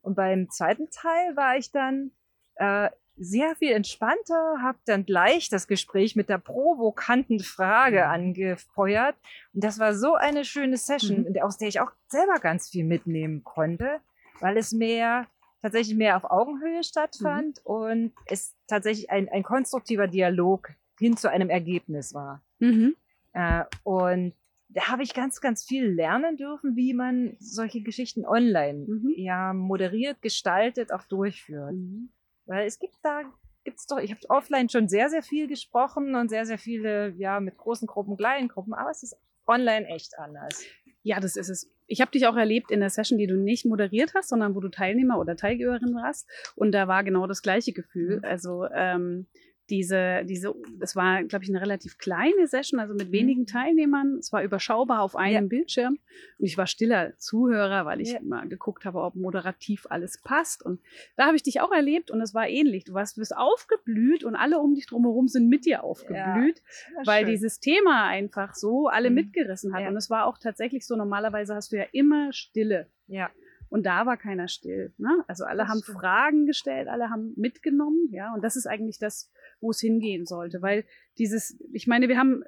Und 0.02 0.16
beim 0.16 0.50
zweiten 0.50 0.90
Teil 0.92 1.36
war 1.36 1.58
ich 1.58 1.72
dann 1.72 2.12
äh, 2.56 2.90
sehr 3.18 3.56
viel 3.56 3.72
entspannter, 3.72 4.58
habe 4.62 4.78
dann 4.86 5.06
gleich 5.06 5.50
das 5.50 5.68
Gespräch 5.68 6.16
mit 6.16 6.30
der 6.30 6.38
provokanten 6.38 7.40
Frage 7.40 8.04
mhm. 8.04 8.12
angefeuert. 8.12 9.16
Und 9.54 9.64
das 9.64 9.80
war 9.80 9.96
so 9.96 10.16
eine 10.16 10.46
schöne 10.46 10.78
Session, 10.78 11.26
mhm. 11.30 11.42
aus 11.42 11.58
der 11.58 11.70
ich 11.70 11.80
auch 11.80 11.92
selber 12.08 12.40
ganz 12.40 12.70
viel 12.70 12.84
mitnehmen 12.84 13.44
konnte, 13.44 14.00
weil 14.42 14.58
es 14.58 14.72
mehr 14.74 15.28
tatsächlich 15.62 15.98
mehr 15.98 16.18
auf 16.18 16.26
Augenhöhe 16.26 16.84
stattfand 16.84 17.62
mhm. 17.66 17.72
und 17.72 18.14
es 18.28 18.54
tatsächlich 18.68 19.10
ein, 19.10 19.30
ein 19.30 19.42
konstruktiver 19.42 20.08
Dialog 20.08 20.70
hin 21.00 21.18
zu 21.18 21.30
einem 21.30 21.50
Ergebnis 21.50 22.14
war. 22.14 22.44
Mhm. 22.60 22.96
Äh, 23.36 23.65
und 23.84 24.34
da 24.70 24.88
habe 24.88 25.04
ich 25.04 25.13
ganz, 25.13 25.42
ganz 25.42 25.63
viel 25.63 25.86
lernen 25.86 26.38
dürfen, 26.38 26.75
wie 26.75 26.94
man 26.94 27.36
solche 27.39 27.82
Geschichten 27.82 28.25
online 28.25 28.86
mhm. 28.88 29.13
ja 29.15 29.54
moderiert, 29.54 30.22
gestaltet, 30.22 30.92
auch 30.92 31.04
durchführt. 31.04 31.74
Mhm. 31.74 32.10
Weil 32.46 32.65
es 32.65 32.80
gibt 32.80 32.96
da, 33.04 33.22
gibt's 33.63 33.88
doch, 33.88 34.00
ich 34.00 34.12
habe 34.12 34.22
offline 34.30 34.70
schon 34.70 34.88
sehr, 34.88 35.10
sehr 35.10 35.22
viel 35.22 35.48
gesprochen 35.48 36.15
und 36.15 36.30
sehr, 36.30 36.46
sehr 36.46 36.58
viele, 36.58 37.13
ja, 37.18 37.39
mit 37.39 37.58
großen 37.58 37.88
Gruppen, 37.88 38.18
kleinen 38.18 38.48
Gruppen, 38.48 38.74
aber 38.74 38.89
es 38.89 39.04
ist 39.04 39.18
online 39.48 39.88
echt 39.88 40.18
anders. 40.18 40.63
Ja, 41.04 41.20
das 41.20 41.36
ist 41.36 41.50
es. 41.50 41.72
Ich 41.88 42.01
habe 42.01 42.12
dich 42.12 42.25
auch 42.25 42.36
erlebt 42.36 42.72
in 42.72 42.80
der 42.80 42.89
Session, 42.89 43.20
die 43.20 43.27
du 43.27 43.38
nicht 43.38 43.65
moderiert 43.65 44.13
hast, 44.15 44.30
sondern 44.30 44.56
wo 44.56 44.60
du 44.60 44.70
Teilnehmer 44.70 45.20
oder 45.20 45.36
Teilgeberin 45.36 45.94
warst. 45.94 46.27
Und 46.56 46.72
da 46.72 46.88
war 46.88 47.04
genau 47.04 47.27
das 47.27 47.44
gleiche 47.44 47.74
Gefühl. 47.74 48.18
Mhm. 48.18 48.25
Also 48.25 48.65
ähm, 48.74 49.27
diese, 49.70 50.24
diese, 50.26 50.54
das 50.80 50.96
war, 50.96 51.24
glaube 51.24 51.44
ich, 51.44 51.50
eine 51.50 51.62
relativ 51.62 51.98
kleine 51.98 52.48
Session, 52.48 52.80
also 52.80 52.94
mit 52.94 53.10
mhm. 53.10 53.14
wenigen 53.14 53.46
Teilnehmern. 53.46 54.18
Es 54.20 54.32
war 54.32 54.44
überschaubar 54.44 55.02
auf 55.02 55.16
einem 55.16 55.46
ja. 55.46 55.50
Bildschirm. 55.50 56.00
Und 56.38 56.46
ich 56.46 56.58
war 56.58 56.68
stiller 56.68 57.18
Zuhörer, 57.18 57.86
weil 57.86 58.02
ich 58.02 58.14
ja. 58.14 58.20
mal 58.22 58.48
geguckt 58.48 58.86
habe, 58.86 59.02
ob 59.02 59.16
moderativ 59.16 59.88
alles 59.90 60.22
passt. 60.22 60.64
Und 60.64 60.82
da 61.16 61.26
habe 61.26 61.36
ich 61.36 61.44
dich 61.44 61.62
auch 61.62 61.72
erlebt 61.72 62.12
und 62.12 62.22
es 62.22 62.34
war 62.34 62.48
ähnlich. 62.48 62.84
Du 62.86 62.94
warst, 62.94 63.18
du 63.18 63.22
bist 63.22 63.36
aufgeblüht 63.36 64.24
und 64.24 64.36
alle 64.36 64.60
um 64.60 64.76
dich 64.76 64.88
drumherum 64.88 65.28
sind 65.28 65.50
mit 65.50 65.66
dir 65.66 65.84
aufgeblüht, 65.84 66.62
ja, 66.96 67.02
weil 67.06 67.24
schön. 67.24 67.32
dieses 67.32 67.60
Thema 67.60 68.08
einfach 68.08 68.56
so 68.56 68.88
alle 68.88 69.10
mhm. 69.10 69.16
mitgerissen 69.16 69.74
hat. 69.74 69.88
Und 69.88 69.98
es 69.98 70.10
war 70.10 70.26
auch 70.26 70.38
tatsächlich 70.38 70.86
so, 70.86 70.96
normalerweise 70.96 71.56
hast 71.56 71.72
du 71.72 71.78
ja 71.78 71.86
immer 71.92 72.32
Stille. 72.34 72.88
Ja. 73.08 73.30
Und 73.70 73.86
da 73.86 74.06
war 74.06 74.18
keiner 74.18 74.48
still. 74.48 74.94
Ne? 74.98 75.24
Also 75.28 75.44
alle 75.44 75.64
das 75.64 75.70
haben 75.70 75.82
stimmt. 75.82 76.00
Fragen 76.00 76.46
gestellt, 76.46 76.88
alle 76.88 77.10
haben 77.10 77.34
mitgenommen, 77.36 78.08
ja. 78.12 78.34
Und 78.34 78.44
das 78.44 78.56
ist 78.56 78.68
eigentlich 78.68 79.00
das, 79.00 79.32
wo 79.66 79.72
es 79.72 79.80
hingehen 79.80 80.26
sollte. 80.26 80.62
Weil 80.62 80.86
dieses, 81.18 81.58
ich 81.74 81.88
meine, 81.88 82.08
wir 82.08 82.18
haben 82.18 82.44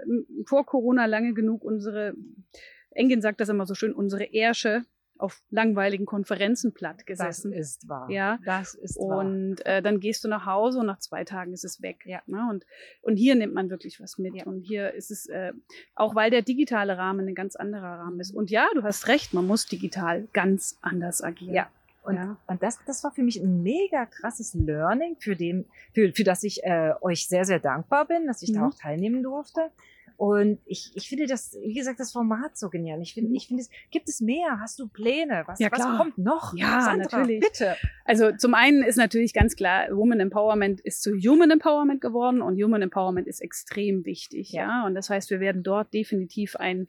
vor 0.45 0.65
Corona 0.65 1.05
lange 1.05 1.33
genug 1.33 1.63
unsere, 1.63 2.13
Engin 2.91 3.21
sagt 3.21 3.41
das 3.41 3.49
immer 3.49 3.65
so 3.65 3.73
schön, 3.73 3.93
unsere 3.93 4.23
Ärsche 4.33 4.85
auf 5.19 5.41
langweiligen 5.49 6.05
Konferenzen 6.05 6.73
platt 6.73 7.05
gesessen. 7.05 7.51
Das 7.51 7.59
ist 7.59 7.89
wahr. 7.89 8.07
Ja, 8.09 8.37
das 8.45 8.75
ist 8.75 8.97
wahr. 8.97 9.19
Und 9.19 9.65
äh, 9.65 9.81
dann 9.81 9.99
gehst 9.99 10.23
du 10.23 10.27
nach 10.27 10.45
Hause 10.45 10.79
und 10.79 10.85
nach 10.85 10.99
zwei 10.99 11.23
Tagen 11.23 11.53
ist 11.53 11.65
es 11.65 11.81
weg. 11.81 12.03
Ja. 12.05 12.21
Ne? 12.27 12.47
Und, 12.49 12.65
und 13.01 13.15
hier 13.15 13.35
nimmt 13.35 13.53
man 13.53 13.69
wirklich 13.69 13.99
was 13.99 14.17
mit. 14.17 14.35
Ja. 14.35 14.45
Und 14.45 14.61
hier 14.61 14.93
ist 14.93 15.11
es, 15.11 15.27
äh, 15.27 15.53
auch 15.95 16.15
weil 16.15 16.29
der 16.29 16.41
digitale 16.43 16.97
Rahmen 16.97 17.27
ein 17.27 17.35
ganz 17.35 17.55
anderer 17.55 17.99
Rahmen 17.99 18.19
ist. 18.19 18.31
Und 18.31 18.51
ja, 18.51 18.67
du 18.75 18.83
hast 18.83 19.07
recht, 19.07 19.33
man 19.33 19.47
muss 19.47 19.65
digital 19.65 20.27
ganz 20.33 20.77
anders 20.81 21.23
agieren. 21.23 21.53
Ja. 21.55 21.71
Und, 22.07 22.15
ja. 22.15 22.37
und 22.47 22.63
das, 22.63 22.79
das 22.85 23.03
war 23.03 23.11
für 23.11 23.21
mich 23.21 23.41
ein 23.41 23.63
mega 23.63 24.05
krasses 24.05 24.53
Learning, 24.53 25.17
für, 25.19 25.35
den, 25.35 25.65
für, 25.93 26.13
für 26.13 26.23
das 26.23 26.41
ich 26.43 26.63
äh, 26.63 26.93
euch 27.01 27.27
sehr, 27.27 27.43
sehr 27.43 27.59
dankbar 27.59 28.05
bin, 28.05 28.27
dass 28.27 28.41
ich 28.41 28.51
mhm. 28.51 28.55
da 28.55 28.67
auch 28.67 28.73
teilnehmen 28.73 29.23
durfte. 29.23 29.71
Und 30.15 30.59
ich, 30.65 30.93
ich 30.95 31.09
finde 31.09 31.27
das, 31.27 31.55
wie 31.61 31.73
gesagt, 31.73 31.99
das 31.99 32.13
Format 32.13 32.57
so 32.57 32.69
genial. 32.69 33.01
Ich 33.01 33.13
finde, 33.13 33.29
mhm. 33.29 33.35
ich 33.35 33.47
finde 33.47 33.61
es, 33.61 33.69
gibt 33.91 34.07
es 34.07 34.21
mehr? 34.21 34.57
Hast 34.61 34.79
du 34.79 34.87
Pläne? 34.87 35.43
Was, 35.47 35.59
ja, 35.59 35.69
klar. 35.69 35.89
was 35.89 35.97
kommt 35.97 36.17
noch? 36.17 36.55
Ja, 36.55 36.81
Sandra, 36.81 37.17
natürlich. 37.17 37.41
Bitte. 37.41 37.75
Also 38.05 38.31
zum 38.31 38.53
einen 38.53 38.83
ist 38.83 38.95
natürlich 38.95 39.33
ganz 39.33 39.57
klar, 39.57 39.87
Woman 39.91 40.21
Empowerment 40.21 40.79
ist 40.79 41.03
zu 41.03 41.11
Human 41.11 41.51
Empowerment 41.51 41.99
geworden 41.99 42.41
und 42.41 42.55
Human 42.61 42.81
Empowerment 42.81 43.27
ist 43.27 43.41
extrem 43.41 44.05
wichtig. 44.05 44.53
Ja. 44.53 44.61
ja? 44.63 44.85
Und 44.85 44.95
das 44.95 45.09
heißt, 45.09 45.29
wir 45.29 45.41
werden 45.41 45.61
dort 45.61 45.93
definitiv 45.93 46.55
ein 46.55 46.87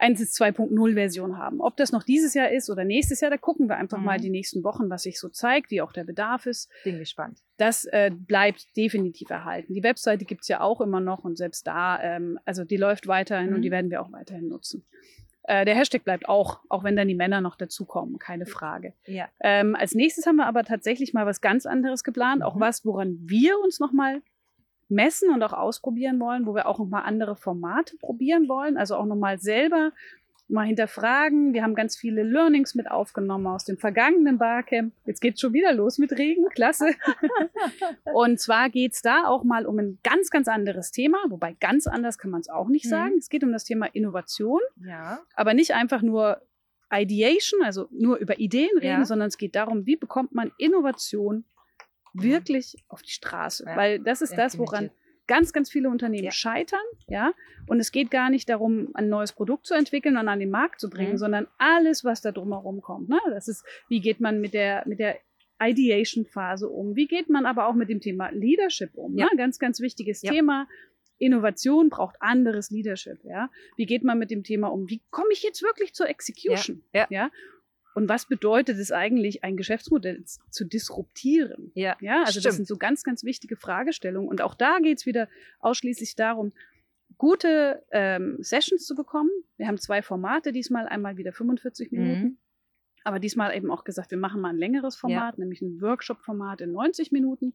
1 0.00 0.20
2.0 0.40 0.94
Version 0.94 1.36
haben. 1.38 1.60
Ob 1.60 1.76
das 1.76 1.92
noch 1.92 2.02
dieses 2.02 2.34
Jahr 2.34 2.50
ist 2.50 2.70
oder 2.70 2.84
nächstes 2.84 3.20
Jahr, 3.20 3.30
da 3.30 3.36
gucken 3.36 3.68
wir 3.68 3.76
einfach 3.76 3.98
mhm. 3.98 4.04
mal 4.04 4.18
die 4.18 4.30
nächsten 4.30 4.64
Wochen, 4.64 4.88
was 4.88 5.02
sich 5.02 5.20
so 5.20 5.28
zeigt, 5.28 5.70
wie 5.70 5.82
auch 5.82 5.92
der 5.92 6.04
Bedarf 6.04 6.46
ist. 6.46 6.70
Bin 6.84 6.98
gespannt. 6.98 7.38
Das 7.58 7.84
äh, 7.84 8.10
bleibt 8.12 8.74
definitiv 8.76 9.28
erhalten. 9.28 9.74
Die 9.74 9.82
Webseite 9.82 10.24
gibt's 10.24 10.48
ja 10.48 10.60
auch 10.60 10.80
immer 10.80 11.00
noch 11.00 11.24
und 11.24 11.36
selbst 11.36 11.66
da, 11.66 12.00
ähm, 12.02 12.38
also 12.44 12.64
die 12.64 12.78
läuft 12.78 13.06
weiterhin 13.06 13.50
mhm. 13.50 13.56
und 13.56 13.62
die 13.62 13.70
werden 13.70 13.90
wir 13.90 14.00
auch 14.00 14.10
weiterhin 14.12 14.48
nutzen. 14.48 14.86
Äh, 15.42 15.64
der 15.64 15.74
Hashtag 15.74 16.04
bleibt 16.04 16.28
auch, 16.28 16.60
auch 16.68 16.84
wenn 16.84 16.96
dann 16.96 17.08
die 17.08 17.14
Männer 17.14 17.40
noch 17.40 17.56
dazukommen, 17.56 18.18
keine 18.18 18.46
Frage. 18.46 18.94
Ja. 19.06 19.28
Ähm, 19.40 19.74
als 19.74 19.94
nächstes 19.94 20.26
haben 20.26 20.36
wir 20.36 20.46
aber 20.46 20.64
tatsächlich 20.64 21.12
mal 21.12 21.26
was 21.26 21.40
ganz 21.40 21.66
anderes 21.66 22.04
geplant, 22.04 22.40
mhm. 22.40 22.46
auch 22.46 22.58
was, 22.58 22.84
woran 22.86 23.18
wir 23.20 23.58
uns 23.60 23.80
nochmal 23.80 24.22
messen 24.90 25.30
und 25.30 25.42
auch 25.42 25.52
ausprobieren 25.52 26.20
wollen, 26.20 26.46
wo 26.46 26.54
wir 26.54 26.66
auch 26.66 26.78
nochmal 26.78 27.02
andere 27.04 27.36
Formate 27.36 27.96
probieren 27.98 28.48
wollen, 28.48 28.76
also 28.76 28.96
auch 28.96 29.06
nochmal 29.06 29.38
selber 29.38 29.92
mal 30.50 30.66
hinterfragen. 30.66 31.54
Wir 31.54 31.62
haben 31.62 31.74
ganz 31.74 31.96
viele 31.96 32.22
Learnings 32.22 32.74
mit 32.74 32.90
aufgenommen 32.90 33.46
aus 33.46 33.64
dem 33.64 33.78
vergangenen 33.78 34.38
Barcamp. 34.38 34.92
Jetzt 35.06 35.20
geht's 35.20 35.40
schon 35.40 35.52
wieder 35.52 35.72
los 35.72 35.98
mit 35.98 36.12
Regen, 36.12 36.48
klasse. 36.50 36.90
und 38.14 38.40
zwar 38.40 38.68
geht's 38.68 39.02
da 39.02 39.26
auch 39.26 39.44
mal 39.44 39.66
um 39.66 39.78
ein 39.78 39.98
ganz, 40.02 40.30
ganz 40.30 40.48
anderes 40.48 40.90
Thema, 40.90 41.18
wobei 41.28 41.56
ganz 41.60 41.86
anders 41.86 42.18
kann 42.18 42.30
man 42.30 42.40
es 42.40 42.48
auch 42.48 42.68
nicht 42.68 42.86
mhm. 42.86 42.90
sagen. 42.90 43.14
Es 43.18 43.28
geht 43.28 43.44
um 43.44 43.52
das 43.52 43.64
Thema 43.64 43.86
Innovation, 43.86 44.60
ja. 44.84 45.20
aber 45.34 45.54
nicht 45.54 45.74
einfach 45.74 46.02
nur 46.02 46.42
Ideation, 46.92 47.62
also 47.62 47.88
nur 47.92 48.16
über 48.16 48.40
Ideen 48.40 48.76
reden, 48.76 49.00
ja. 49.00 49.04
sondern 49.04 49.28
es 49.28 49.38
geht 49.38 49.54
darum, 49.54 49.86
wie 49.86 49.96
bekommt 49.96 50.34
man 50.34 50.50
Innovation 50.58 51.44
wirklich 52.12 52.76
auf 52.88 53.02
die 53.02 53.10
Straße. 53.10 53.64
Ja, 53.66 53.76
Weil 53.76 54.00
das 54.00 54.22
ist 54.22 54.36
das, 54.36 54.58
woran 54.58 54.90
ganz, 55.30 55.52
ganz 55.52 55.70
viele 55.70 55.88
Unternehmen 55.88 56.24
ja. 56.24 56.32
scheitern, 56.32 56.80
ja. 57.06 57.32
Und 57.68 57.78
es 57.78 57.92
geht 57.92 58.10
gar 58.10 58.30
nicht 58.30 58.48
darum, 58.48 58.88
ein 58.94 59.08
neues 59.08 59.32
Produkt 59.32 59.64
zu 59.64 59.74
entwickeln 59.74 60.16
und 60.16 60.26
an 60.26 60.40
den 60.40 60.50
Markt 60.50 60.80
zu 60.80 60.90
bringen, 60.90 61.12
mhm. 61.12 61.18
sondern 61.18 61.46
alles, 61.56 62.04
was 62.04 62.20
da 62.20 62.32
drumherum 62.32 62.80
kommt. 62.80 63.08
Ne? 63.08 63.20
Das 63.30 63.46
ist, 63.46 63.64
wie 63.88 64.00
geht 64.00 64.18
man 64.18 64.40
mit 64.40 64.54
der, 64.54 64.82
mit 64.88 64.98
der 64.98 65.18
Ideation-Phase 65.62 66.68
um? 66.68 66.96
Wie 66.96 67.06
geht 67.06 67.28
man 67.28 67.46
aber 67.46 67.68
auch 67.68 67.74
mit 67.74 67.88
dem 67.88 68.00
Thema 68.00 68.30
Leadership 68.30 68.96
um? 68.96 69.16
Ja. 69.16 69.26
Ne? 69.26 69.36
Ganz, 69.36 69.60
ganz 69.60 69.80
wichtiges 69.80 70.22
ja. 70.22 70.32
Thema. 70.32 70.66
Innovation 71.18 71.90
braucht 71.90 72.16
anderes 72.20 72.70
Leadership, 72.70 73.22
ja. 73.22 73.50
Wie 73.76 73.86
geht 73.86 74.02
man 74.02 74.18
mit 74.18 74.32
dem 74.32 74.42
Thema 74.42 74.68
um? 74.68 74.88
Wie 74.88 75.00
komme 75.10 75.28
ich 75.32 75.44
jetzt 75.44 75.62
wirklich 75.62 75.94
zur 75.94 76.08
Execution? 76.08 76.82
Ja, 76.92 77.06
ja. 77.08 77.30
Und 77.94 78.08
was 78.08 78.26
bedeutet 78.26 78.78
es 78.78 78.92
eigentlich, 78.92 79.42
ein 79.42 79.56
Geschäftsmodell 79.56 80.24
zu 80.24 80.64
disruptieren? 80.64 81.72
Ja, 81.74 81.96
ja 82.00 82.20
also 82.20 82.32
stimmt. 82.32 82.46
das 82.46 82.56
sind 82.56 82.68
so 82.68 82.76
ganz, 82.76 83.02
ganz 83.02 83.24
wichtige 83.24 83.56
Fragestellungen. 83.56 84.28
Und 84.28 84.42
auch 84.42 84.54
da 84.54 84.78
geht 84.78 84.98
es 84.98 85.06
wieder 85.06 85.28
ausschließlich 85.58 86.14
darum, 86.14 86.52
gute 87.18 87.84
ähm, 87.90 88.36
Sessions 88.40 88.86
zu 88.86 88.94
bekommen. 88.94 89.30
Wir 89.56 89.66
haben 89.66 89.78
zwei 89.78 90.02
Formate, 90.02 90.52
diesmal 90.52 90.86
einmal 90.86 91.16
wieder 91.16 91.32
45 91.32 91.90
Minuten. 91.90 92.22
Mhm. 92.22 92.38
Aber 93.02 93.18
diesmal 93.18 93.56
eben 93.56 93.70
auch 93.70 93.84
gesagt, 93.84 94.10
wir 94.10 94.18
machen 94.18 94.40
mal 94.40 94.50
ein 94.50 94.58
längeres 94.58 94.94
Format, 94.94 95.38
nämlich 95.38 95.62
ein 95.62 95.80
Workshop-Format 95.80 96.60
in 96.60 96.72
90 96.72 97.12
Minuten. 97.12 97.54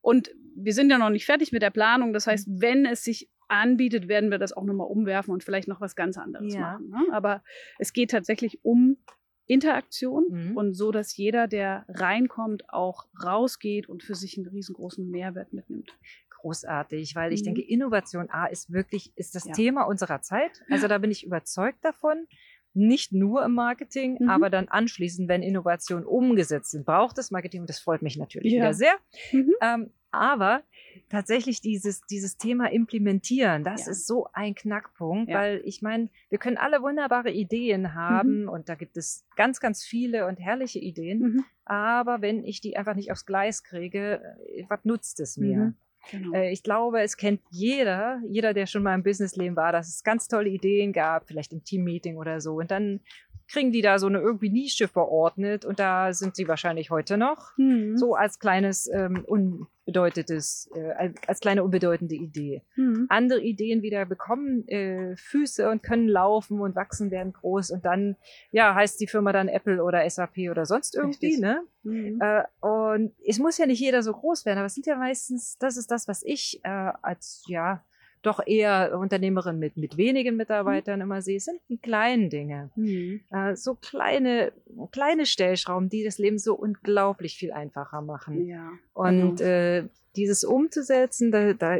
Und 0.00 0.30
wir 0.54 0.74
sind 0.74 0.90
ja 0.90 0.98
noch 0.98 1.10
nicht 1.10 1.24
fertig 1.24 1.52
mit 1.52 1.62
der 1.62 1.70
Planung. 1.70 2.12
Das 2.12 2.26
heißt, 2.26 2.48
wenn 2.60 2.84
es 2.84 3.02
sich 3.02 3.30
anbietet, 3.48 4.08
werden 4.08 4.30
wir 4.30 4.38
das 4.38 4.52
auch 4.52 4.64
nochmal 4.64 4.86
umwerfen 4.86 5.32
und 5.32 5.42
vielleicht 5.42 5.68
noch 5.68 5.80
was 5.80 5.96
ganz 5.96 6.18
anderes 6.18 6.54
Ja. 6.54 6.60
machen. 6.60 6.90
Ne? 6.90 6.98
Aber 7.12 7.42
es 7.78 7.92
geht 7.92 8.10
tatsächlich 8.10 8.64
um 8.64 8.98
Interaktion 9.46 10.24
Mhm. 10.30 10.56
und 10.56 10.74
so, 10.74 10.90
dass 10.92 11.16
jeder, 11.16 11.46
der 11.48 11.84
reinkommt, 11.88 12.70
auch 12.70 13.06
rausgeht 13.22 13.88
und 13.88 14.02
für 14.02 14.14
sich 14.14 14.36
einen 14.38 14.48
riesengroßen 14.48 15.08
Mehrwert 15.10 15.52
mitnimmt. 15.52 15.90
großartig, 16.40 17.14
weil 17.16 17.32
ich 17.32 17.40
Mhm. 17.40 17.44
denke, 17.46 17.62
Innovation 17.62 18.28
A 18.28 18.44
ist 18.44 18.70
wirklich, 18.70 19.16
ist 19.16 19.34
das 19.34 19.46
Ja. 19.46 19.54
Thema 19.54 19.84
unserer 19.84 20.20
Zeit. 20.20 20.50
Also 20.70 20.88
da 20.88 20.98
bin 20.98 21.10
ich 21.10 21.24
überzeugt 21.24 21.82
davon. 21.82 22.26
Nicht 22.74 23.12
nur 23.12 23.42
im 23.46 23.52
Marketing, 23.54 24.18
Mhm. 24.20 24.28
aber 24.28 24.50
dann 24.50 24.68
anschließend, 24.68 25.26
wenn 25.26 25.42
Innovationen 25.42 26.04
umgesetzt 26.04 26.72
sind, 26.72 26.84
braucht 26.84 27.16
das 27.16 27.30
Marketing 27.30 27.62
und 27.62 27.70
das 27.70 27.78
freut 27.78 28.02
mich 28.02 28.18
natürlich 28.18 28.52
Ja. 28.52 28.58
wieder 28.58 28.74
sehr. 28.74 28.92
Mhm. 29.32 29.54
Ähm, 29.62 29.90
aber 30.10 30.62
tatsächlich 31.14 31.60
dieses, 31.60 32.02
dieses 32.02 32.36
Thema 32.36 32.70
implementieren, 32.70 33.64
das 33.64 33.86
Ja. 33.86 33.92
ist 33.92 34.06
so 34.06 34.26
ein 34.32 34.54
Knackpunkt, 34.54 35.30
Ja. 35.30 35.38
weil 35.38 35.62
ich 35.64 35.80
meine, 35.82 36.08
wir 36.28 36.38
können 36.38 36.56
alle 36.58 36.82
wunderbare 36.82 37.30
Ideen 37.30 37.94
haben 37.94 38.48
und 38.48 38.68
da 38.68 38.74
gibt 38.74 38.96
es 38.96 39.24
ganz, 39.36 39.60
ganz 39.60 39.84
viele 39.84 40.26
und 40.26 40.36
herrliche 40.38 40.78
Ideen. 40.78 41.18
Mhm. 41.20 41.44
Aber 41.64 42.20
wenn 42.20 42.44
ich 42.44 42.60
die 42.60 42.76
einfach 42.76 42.94
nicht 42.94 43.10
aufs 43.10 43.24
Gleis 43.26 43.62
kriege, 43.64 44.20
äh, 44.54 44.64
was 44.68 44.84
nutzt 44.84 45.20
es 45.20 45.36
mir? 45.38 45.56
Mhm. 45.56 45.74
Genau. 46.10 46.32
Äh, 46.34 46.52
Ich 46.52 46.62
glaube, 46.62 47.00
es 47.00 47.16
kennt 47.16 47.40
jeder, 47.50 48.20
jeder, 48.28 48.52
der 48.52 48.66
schon 48.66 48.82
mal 48.82 48.94
im 48.94 49.02
Businessleben 49.02 49.56
war, 49.56 49.72
dass 49.72 49.88
es 49.88 50.04
ganz 50.04 50.28
tolle 50.28 50.50
Ideen 50.50 50.92
gab, 50.92 51.26
vielleicht 51.26 51.52
im 51.54 51.64
Teammeeting 51.64 52.16
oder 52.18 52.42
so. 52.42 52.56
Und 52.56 52.70
dann 52.70 53.00
kriegen 53.54 53.70
die 53.72 53.82
da 53.82 53.98
so 53.98 54.08
eine 54.08 54.18
irgendwie 54.18 54.50
Nische 54.50 54.88
verordnet 54.88 55.64
und 55.64 55.78
da 55.78 56.12
sind 56.12 56.34
sie 56.36 56.48
wahrscheinlich 56.48 56.90
heute 56.90 57.16
noch. 57.16 57.56
Mhm. 57.56 57.96
So 57.96 58.14
als 58.16 58.38
kleines, 58.40 58.88
ähm, 58.92 59.24
unbedeutetes, 59.24 60.68
äh, 60.74 61.12
als- 61.26 61.40
kleine 61.40 61.62
unbedeutende 61.62 62.14
Idee. 62.16 62.62
Mhm. 62.76 63.06
Andere 63.08 63.40
Ideen 63.40 63.82
wieder 63.82 64.06
bekommen 64.06 64.66
äh, 64.68 65.16
Füße 65.16 65.70
und 65.70 65.82
können 65.82 66.08
laufen 66.08 66.60
und 66.60 66.74
wachsen, 66.74 67.10
werden 67.10 67.32
groß 67.32 67.70
und 67.70 67.84
dann, 67.84 68.16
ja, 68.50 68.74
heißt 68.74 69.00
die 69.00 69.06
Firma 69.06 69.32
dann 69.32 69.48
Apple 69.48 69.82
oder 69.82 70.08
SAP 70.08 70.50
oder 70.50 70.66
sonst 70.66 70.96
irgendwie, 70.96 71.26
Richtig. 71.26 71.40
ne? 71.40 71.62
Mhm. 71.84 72.20
Äh, 72.20 72.42
und 72.60 73.12
es 73.26 73.38
muss 73.38 73.58
ja 73.58 73.66
nicht 73.66 73.80
jeder 73.80 74.02
so 74.02 74.12
groß 74.12 74.44
werden, 74.46 74.58
aber 74.58 74.66
es 74.66 74.74
sind 74.74 74.86
ja 74.86 74.96
meistens, 74.96 75.56
das 75.58 75.76
ist 75.76 75.90
das, 75.90 76.08
was 76.08 76.22
ich 76.24 76.60
äh, 76.64 76.92
als, 77.02 77.44
ja, 77.46 77.84
doch 78.26 78.40
eher 78.46 78.98
Unternehmerin 78.98 79.58
mit, 79.58 79.76
mit 79.76 79.96
wenigen 79.96 80.36
Mitarbeitern 80.36 81.00
immer 81.00 81.22
sehe, 81.22 81.40
sind 81.40 81.60
die 81.68 81.78
kleinen 81.78 82.30
Dinge. 82.30 82.70
Mhm. 82.76 83.20
Äh, 83.30 83.54
so 83.56 83.74
kleine, 83.74 84.52
kleine 84.92 85.26
Stellschrauben, 85.26 85.88
die 85.88 86.04
das 86.04 86.18
Leben 86.18 86.38
so 86.38 86.54
unglaublich 86.54 87.36
viel 87.36 87.52
einfacher 87.52 88.00
machen. 88.02 88.46
Ja. 88.46 88.70
Und 88.92 89.36
genau. 89.36 89.50
äh, 89.50 89.88
dieses 90.16 90.44
umzusetzen, 90.44 91.30
da, 91.32 91.52
da, 91.54 91.78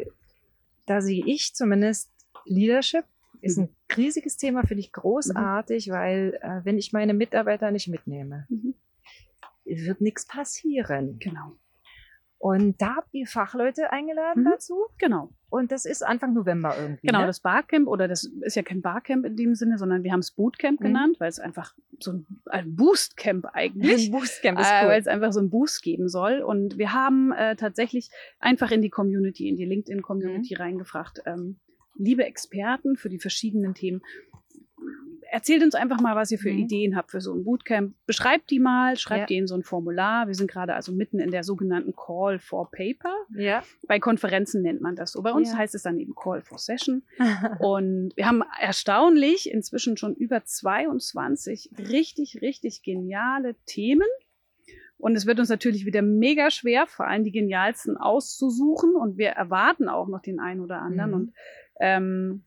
da 0.86 1.00
sehe 1.00 1.24
ich 1.26 1.54
zumindest 1.54 2.10
Leadership 2.44 3.04
ist 3.40 3.58
Mhm. 3.58 3.64
ein 3.64 3.96
riesiges 3.96 4.36
Thema, 4.38 4.62
finde 4.66 4.80
ich 4.80 4.92
großartig, 4.92 5.90
weil 5.90 6.38
äh, 6.40 6.64
wenn 6.64 6.78
ich 6.78 6.92
meine 6.92 7.12
Mitarbeiter 7.14 7.70
nicht 7.70 7.88
mitnehme, 7.88 8.46
Mhm. 8.48 8.74
wird 9.64 10.00
nichts 10.00 10.26
passieren. 10.26 11.18
Genau. 11.18 11.52
Und 12.44 12.78
da 12.82 12.96
habt 12.96 13.14
ihr 13.14 13.26
Fachleute 13.26 13.90
eingeladen 13.90 14.42
Mhm. 14.42 14.50
dazu. 14.50 14.74
Genau. 14.98 15.30
Und 15.48 15.72
das 15.72 15.86
ist 15.86 16.02
Anfang 16.04 16.34
November 16.34 16.74
irgendwie. 16.78 17.06
Genau, 17.06 17.20
ne? 17.20 17.26
das 17.26 17.40
Barcamp, 17.40 17.88
oder 17.88 18.06
das 18.06 18.24
ist 18.42 18.54
ja 18.54 18.62
kein 18.62 18.82
Barcamp 18.82 19.24
in 19.24 19.34
dem 19.34 19.54
Sinne, 19.54 19.78
sondern 19.78 20.02
wir 20.02 20.12
haben 20.12 20.20
es 20.20 20.30
Bootcamp 20.32 20.78
Mhm. 20.80 20.84
genannt, 20.84 21.16
weil 21.20 21.30
es 21.30 21.38
einfach 21.40 21.74
so 22.00 22.12
ein, 22.12 22.26
ein 22.50 22.76
Boostcamp 22.76 23.46
eigentlich. 23.54 24.08
Ein 24.08 24.12
Boostcamp 24.12 24.60
ist 24.60 24.66
äh, 24.70 24.82
cool. 24.82 24.88
weil 24.90 25.00
es 25.00 25.06
einfach 25.06 25.32
so 25.32 25.40
einen 25.40 25.48
Boost 25.48 25.82
geben 25.82 26.10
soll. 26.10 26.42
Und 26.42 26.76
wir 26.76 26.92
haben 26.92 27.32
äh, 27.32 27.56
tatsächlich 27.56 28.10
einfach 28.40 28.70
in 28.72 28.82
die 28.82 28.90
Community, 28.90 29.48
in 29.48 29.56
die 29.56 29.64
LinkedIn-Community 29.64 30.54
Mhm. 30.56 30.60
reingefragt, 30.60 31.22
ähm, 31.24 31.60
liebe 31.96 32.26
Experten 32.26 32.96
für 32.96 33.08
die 33.08 33.20
verschiedenen 33.20 33.72
Themen, 33.72 34.02
erzählt 35.34 35.62
uns 35.64 35.74
einfach 35.74 36.00
mal, 36.00 36.14
was 36.16 36.30
ihr 36.30 36.38
für 36.38 36.52
Mhm. 36.52 36.58
Ideen 36.60 36.96
habt 36.96 37.10
für 37.10 37.20
so 37.20 37.34
ein 37.34 37.44
Bootcamp. 37.44 37.94
Beschreibt 38.06 38.50
die 38.50 38.60
mal, 38.60 38.96
schreibt 38.96 39.22
Ja. 39.22 39.26
die 39.26 39.36
in 39.38 39.46
so 39.46 39.54
ein 39.56 39.62
Formular. 39.64 40.26
Wir 40.28 40.34
sind 40.34 40.50
gerade 40.50 40.74
also 40.74 40.92
mitten 40.92 41.18
in 41.18 41.30
der 41.30 41.42
sogenannten 41.44 41.94
Call 41.96 42.38
for 42.38 42.70
Paper. 42.70 43.12
ja. 43.36 43.62
Bei 43.88 43.98
Konferenzen 43.98 44.62
nennt 44.62 44.80
man 44.80 44.94
das 44.96 45.12
so. 45.12 45.22
Bei 45.22 45.32
uns 45.32 45.50
Ja. 45.52 45.58
heißt 45.58 45.74
es 45.74 45.82
dann 45.82 45.98
eben 45.98 46.14
Call 46.14 46.40
for 46.42 46.58
Session. 46.58 47.02
Und 47.60 48.12
wir 48.16 48.26
haben 48.26 48.42
erstaunlich 48.60 49.50
inzwischen 49.50 49.96
schon 49.96 50.14
über 50.14 50.44
22 50.44 51.70
richtig, 51.78 52.40
richtig 52.40 52.82
geniale 52.82 53.56
Themen. 53.66 54.06
Und 54.96 55.16
es 55.16 55.26
wird 55.26 55.40
uns 55.40 55.48
natürlich 55.48 55.84
wieder 55.84 56.00
mega 56.02 56.50
schwer, 56.50 56.86
vor 56.86 57.06
allem 57.06 57.24
die 57.24 57.32
genialsten 57.32 57.96
auszusuchen. 57.96 58.94
Und 58.94 59.18
wir 59.18 59.30
erwarten 59.30 59.88
auch 59.88 60.08
noch 60.08 60.22
den 60.22 60.38
einen 60.40 60.60
oder 60.60 60.80
anderen. 60.80 61.10
Mhm. 61.10 61.14
Und, 61.16 61.32
ähm, 61.80 62.42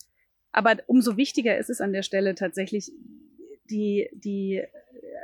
aber 0.58 0.78
umso 0.88 1.18
wichtiger 1.18 1.58
ist 1.58 1.70
es 1.70 1.82
an 1.82 1.94
der 1.94 2.02
Stelle 2.04 2.34
tatsächlich, 2.36 2.92
die, 3.70 4.10
die 4.14 4.64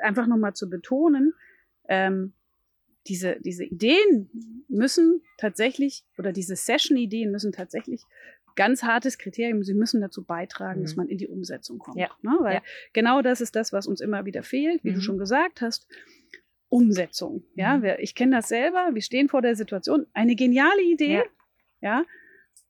einfach 0.01 0.27
nochmal 0.27 0.53
zu 0.53 0.69
betonen, 0.69 1.33
ähm, 1.87 2.33
diese, 3.07 3.37
diese 3.41 3.65
Ideen 3.65 4.29
müssen 4.69 5.21
tatsächlich, 5.37 6.05
oder 6.17 6.31
diese 6.31 6.55
Session-Ideen 6.55 7.31
müssen 7.31 7.51
tatsächlich 7.51 8.03
ganz 8.55 8.83
hartes 8.83 9.17
Kriterium, 9.17 9.63
sie 9.63 9.73
müssen 9.73 9.99
dazu 9.99 10.23
beitragen, 10.23 10.79
Mhm. 10.81 10.83
dass 10.83 10.95
man 10.95 11.07
in 11.09 11.17
die 11.17 11.27
Umsetzung 11.27 11.79
kommt. 11.79 11.97
Ja. 11.97 12.09
Ne? 12.21 12.37
Weil 12.39 12.55
Ja. 12.55 12.61
genau 12.93 13.21
das 13.21 13.41
ist 13.41 13.55
das, 13.55 13.73
was 13.73 13.87
uns 13.87 13.99
immer 13.99 14.25
wieder 14.25 14.43
fehlt, 14.43 14.83
wie 14.83 14.91
Mhm. 14.91 14.95
du 14.95 15.01
schon 15.01 15.17
gesagt 15.17 15.61
hast. 15.61 15.87
Umsetzung. 16.69 17.43
Ja, 17.55 17.77
Mhm. 17.77 17.83
wir, 17.83 17.99
ich 17.99 18.15
kenne 18.15 18.35
das 18.37 18.47
selber. 18.47 18.89
Wir 18.93 19.01
stehen 19.01 19.27
vor 19.29 19.41
der 19.41 19.55
Situation. 19.55 20.05
Eine 20.13 20.35
geniale 20.35 20.81
Idee. 20.83 21.13
Ja. 21.15 21.23
Ja. 21.81 22.05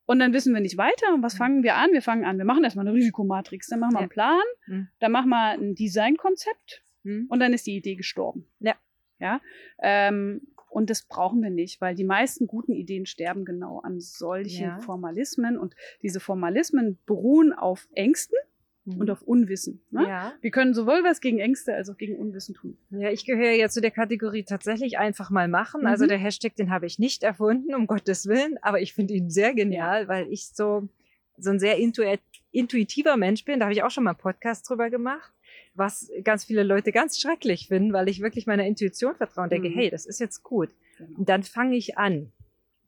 Und 0.05 0.19
dann 0.19 0.33
wissen 0.33 0.53
wir 0.53 0.61
nicht 0.61 0.77
weiter. 0.77 1.13
Und 1.13 1.23
was 1.23 1.35
Mhm. 1.35 1.37
fangen 1.37 1.63
wir 1.63 1.75
an? 1.75 1.91
Wir 1.91 2.01
fangen 2.01 2.25
an. 2.25 2.37
Wir 2.37 2.45
machen 2.45 2.63
erstmal 2.63 2.85
eine 2.87 2.95
Risikomatrix. 2.95 3.67
Dann 3.67 3.79
machen 3.79 3.93
wir 3.93 3.99
einen 3.99 4.09
Plan. 4.09 4.41
Mhm. 4.67 4.87
Dann 4.99 5.11
machen 5.11 5.29
wir 5.29 5.51
ein 5.51 5.75
Designkonzept. 5.75 6.83
Hm? 7.03 7.27
Und 7.29 7.39
dann 7.39 7.53
ist 7.53 7.67
die 7.67 7.75
Idee 7.75 7.95
gestorben. 7.95 8.47
Ja. 8.59 8.75
Ja. 9.19 9.41
Ähm, 9.81 10.41
und 10.69 10.89
das 10.89 11.03
brauchen 11.03 11.41
wir 11.43 11.49
nicht, 11.51 11.79
weil 11.81 11.95
die 11.95 12.03
meisten 12.03 12.47
guten 12.47 12.73
Ideen 12.73 13.05
sterben 13.05 13.45
genau 13.45 13.79
an 13.79 13.99
solchen 13.99 14.63
Ja. 14.63 14.79
Formalismen. 14.79 15.57
Und 15.57 15.75
diese 16.01 16.19
Formalismen 16.19 16.97
beruhen 17.05 17.53
auf 17.53 17.87
Ängsten 17.93 18.37
und 18.85 19.09
auf 19.09 19.21
Unwissen. 19.21 19.81
Ne? 19.91 20.01
Mhm. 20.01 20.07
ja. 20.07 20.33
Wir 20.41 20.51
können 20.51 20.73
sowohl 20.73 21.03
was 21.03 21.21
gegen 21.21 21.39
Ängste 21.39 21.73
als 21.73 21.89
auch 21.89 21.97
gegen 21.97 22.17
Unwissen 22.17 22.53
tun. 22.53 22.77
Ja, 22.89 23.09
ich 23.11 23.25
gehöre 23.25 23.51
ja 23.51 23.69
zu 23.69 23.79
der 23.81 23.91
Kategorie 23.91 24.43
tatsächlich 24.43 24.97
einfach 24.97 25.29
mal 25.29 25.47
machen. 25.47 25.81
Mhm. 25.81 25.87
Also 25.87 26.05
der 26.05 26.17
Hashtag, 26.17 26.55
den 26.55 26.69
habe 26.69 26.85
ich 26.85 26.99
nicht 26.99 27.23
erfunden, 27.23 27.73
um 27.75 27.87
Gottes 27.87 28.27
Willen, 28.27 28.57
aber 28.61 28.81
ich 28.81 28.93
finde 28.93 29.13
ihn 29.13 29.29
sehr 29.29 29.53
genial, 29.53 30.07
weil 30.09 30.27
ich 30.31 30.47
so, 30.49 30.89
so 31.37 31.49
ein 31.49 31.59
sehr 31.59 31.77
intuit, 31.77 32.19
intuitiver 32.51 33.15
Mensch 33.17 33.45
bin. 33.45 33.59
Da 33.59 33.65
habe 33.65 33.73
ich 33.73 33.83
auch 33.83 33.91
schon 33.91 34.03
mal 34.03 34.11
einen 34.11 34.19
Podcast 34.19 34.69
drüber 34.69 34.89
gemacht, 34.89 35.31
was 35.75 36.11
ganz 36.23 36.43
viele 36.43 36.63
Leute 36.63 36.91
ganz 36.91 37.19
schrecklich 37.19 37.67
finden, 37.69 37.93
weil 37.93 38.09
ich 38.09 38.21
wirklich 38.21 38.45
meiner 38.47 38.65
Intuition 38.67 39.15
vertraue 39.15 39.45
und 39.45 39.51
denke, 39.51 39.69
Mhm. 39.69 39.73
hey, 39.75 39.89
das 39.89 40.05
ist 40.05 40.19
jetzt 40.19 40.43
gut. 40.43 40.69
Genau. 40.97 41.19
Und 41.19 41.29
dann 41.29 41.43
fange 41.43 41.75
ich 41.77 41.97
an. 41.97 42.31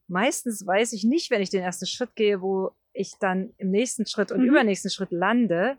Meistens 0.08 0.64
weiß 0.66 0.92
ich 0.92 1.04
nicht, 1.04 1.30
wenn 1.30 1.42
ich 1.42 1.50
den 1.50 1.62
ersten 1.62 1.86
Schritt 1.86 2.14
gehe, 2.14 2.40
wo 2.40 2.70
ich 2.92 3.14
dann 3.18 3.50
im 3.58 3.70
nächsten 3.70 4.06
Schritt 4.06 4.30
und 4.30 4.40
Mhm. 4.42 4.48
übernächsten 4.48 4.90
Schritt 4.90 5.10
lande. 5.10 5.76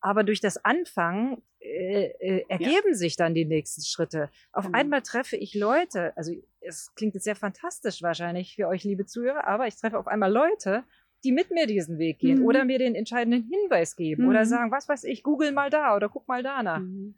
Aber 0.00 0.24
durch 0.24 0.40
das 0.40 0.64
Anfangen 0.64 1.42
äh, 1.60 2.06
äh, 2.20 2.44
ergeben 2.48 2.94
sich 2.94 3.16
dann 3.16 3.34
die 3.34 3.44
nächsten 3.44 3.82
Schritte. 3.82 4.30
Auf 4.52 4.64
Genau. 4.66 4.78
einmal 4.78 5.02
treffe 5.02 5.36
ich 5.36 5.54
Leute, 5.54 6.16
also 6.16 6.32
es 6.60 6.94
klingt 6.94 7.14
jetzt 7.14 7.24
sehr 7.24 7.36
fantastisch 7.36 8.02
wahrscheinlich 8.02 8.54
für 8.56 8.66
euch, 8.68 8.82
liebe 8.84 9.04
Zuhörer, 9.06 9.46
aber 9.46 9.66
ich 9.66 9.76
treffe 9.76 9.98
auf 9.98 10.06
einmal 10.08 10.32
Leute, 10.32 10.84
die 11.22 11.32
mit 11.32 11.50
mir 11.50 11.66
diesen 11.66 11.98
Weg 11.98 12.18
gehen 12.18 12.38
Mhm. 12.38 12.44
oder 12.46 12.64
mir 12.64 12.78
den 12.78 12.94
entscheidenden 12.94 13.42
Hinweis 13.42 13.94
geben 13.94 14.26
oder 14.26 14.40
Mhm. 14.40 14.46
sagen, 14.48 14.70
was 14.72 14.88
weiß 14.88 15.04
ich, 15.04 15.22
google 15.22 15.52
mal 15.52 15.68
da 15.68 15.94
oder 15.94 16.08
guck 16.08 16.26
mal 16.28 16.42
da 16.42 16.62
nach. 16.62 16.80
Mhm. 16.80 17.14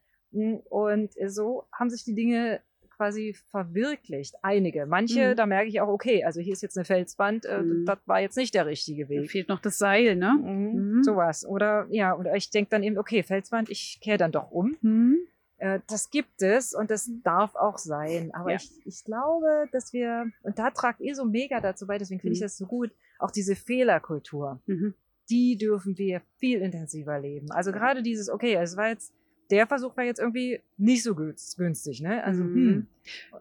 Und 0.68 1.12
so 1.27 1.68
haben 1.73 1.90
sich 1.90 2.03
die 2.05 2.14
Dinge 2.14 2.62
quasi 3.02 3.34
verwirklicht. 3.50 4.36
Einige. 4.42 4.86
Manche, 4.86 5.30
Mhm. 5.30 5.36
da 5.36 5.46
merke 5.46 5.68
ich 5.68 5.80
auch, 5.80 5.88
okay, 5.88 6.22
also 6.24 6.40
hier 6.40 6.52
ist 6.52 6.62
jetzt 6.62 6.76
eine 6.78 6.84
Felswand, 6.84 7.44
äh, 7.46 7.60
Mhm. 7.62 7.84
das 7.84 7.98
war 8.06 8.20
jetzt 8.20 8.36
nicht 8.36 8.54
der 8.54 8.66
richtige 8.66 9.04
Da 9.04 9.10
Weg. 9.10 9.30
fehlt 9.30 9.48
noch 9.48 9.60
das 9.60 9.76
Seil, 9.78 10.14
ne? 10.14 10.34
Mhm. 10.40 10.96
Mhm. 10.98 11.02
Sowas. 11.02 11.44
Oder 11.44 11.86
ja, 11.90 12.16
oder 12.16 12.36
ich 12.36 12.50
denke 12.50 12.70
dann 12.70 12.82
eben, 12.84 12.96
okay, 12.98 13.22
Felswand, 13.24 13.70
ich 13.70 13.98
kehre 14.00 14.18
dann 14.18 14.30
doch 14.30 14.50
um. 14.52 14.76
Mhm. 14.82 15.18
Äh, 15.58 15.80
das 15.88 16.10
gibt 16.10 16.42
es 16.42 16.74
und 16.74 16.90
das 16.92 17.10
darf 17.24 17.54
auch 17.56 17.78
sein. 17.78 18.30
Aber 18.34 18.50
Ja. 18.50 18.56
ich, 18.56 18.70
ich 18.84 19.04
glaube, 19.04 19.66
dass 19.72 19.92
wir, 19.92 20.26
und 20.42 20.58
da 20.60 20.70
tragt 20.70 21.00
ihr 21.00 21.14
so 21.16 21.24
mega 21.24 21.60
dazu 21.60 21.86
bei, 21.88 21.98
deswegen 21.98 22.20
finde 22.20 22.34
ich 22.34 22.40
Mhm. 22.40 22.44
das 22.44 22.56
so 22.56 22.66
gut, 22.66 22.90
auch 23.18 23.30
diese 23.32 23.56
Fehlerkultur, 23.56 24.60
die 25.30 25.56
dürfen 25.56 25.96
wir 25.98 26.20
viel 26.38 26.60
intensiver 26.62 27.18
leben. 27.20 27.50
Also 27.52 27.72
gerade 27.72 28.02
dieses, 28.02 28.28
okay, 28.28 28.54
es 28.54 28.76
war 28.76 28.88
jetzt, 28.88 29.12
der 29.52 29.66
Versuch 29.68 29.96
war 29.96 30.04
jetzt 30.04 30.18
irgendwie 30.18 30.60
nicht 30.78 31.02
so 31.04 31.14
günst- 31.14 31.56
günstig, 31.56 32.00
ne? 32.00 32.24
Also, 32.24 32.42
Mhm. 32.42 32.54
hm, 32.54 32.86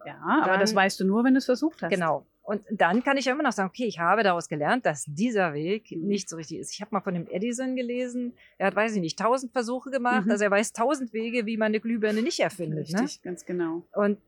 Ja, 0.06 0.16
aber 0.42 0.52
Dann- 0.52 0.60
das 0.60 0.74
weißt 0.74 0.98
du 1.00 1.04
nur, 1.04 1.22
wenn 1.24 1.34
du 1.34 1.38
es 1.38 1.44
versucht 1.46 1.82
hast. 1.82 1.90
Genau. 1.90 2.26
Und 2.44 2.62
dann 2.72 3.04
kann 3.04 3.16
ich 3.16 3.26
ja 3.26 3.32
immer 3.32 3.44
noch 3.44 3.52
sagen, 3.52 3.68
okay, 3.68 3.84
ich 3.86 4.00
habe 4.00 4.24
daraus 4.24 4.48
gelernt, 4.48 4.84
dass 4.84 5.04
dieser 5.06 5.54
Weg 5.54 5.92
Mhm. 5.92 6.08
nicht 6.08 6.28
so 6.28 6.34
richtig 6.36 6.58
ist. 6.58 6.72
Ich 6.72 6.80
habe 6.80 6.88
mal 6.92 7.00
von 7.00 7.14
dem 7.14 7.28
Edison 7.28 7.76
gelesen, 7.76 8.32
er 8.58 8.66
hat, 8.68 8.74
weiß 8.76 8.96
ich 8.96 9.00
nicht, 9.00 9.16
tausend 9.18 9.52
Versuche 9.52 9.90
gemacht, 9.90 10.24
Mhm. 10.26 10.32
also 10.32 10.42
er 10.44 10.50
weiß 10.50 10.72
tausend 10.72 11.12
Wege, 11.12 11.46
wie 11.46 11.56
man 11.56 11.66
eine 11.66 11.78
Glühbirne 11.80 12.20
nicht 12.22 12.40
erfindet. 12.40 12.90
Ne? 12.90 13.02
Richtig, 13.02 13.22
ganz 13.22 13.44
genau. 13.46 13.82
Und 13.94 14.18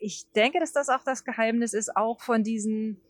ich 0.00 0.26
denke, 0.32 0.58
dass 0.58 0.72
das 0.72 0.88
auch 0.88 1.04
das 1.04 1.24
Geheimnis 1.24 1.72
ist, 1.74 1.96
auch 1.96 2.20
von 2.20 2.42
diesen, 2.42 3.00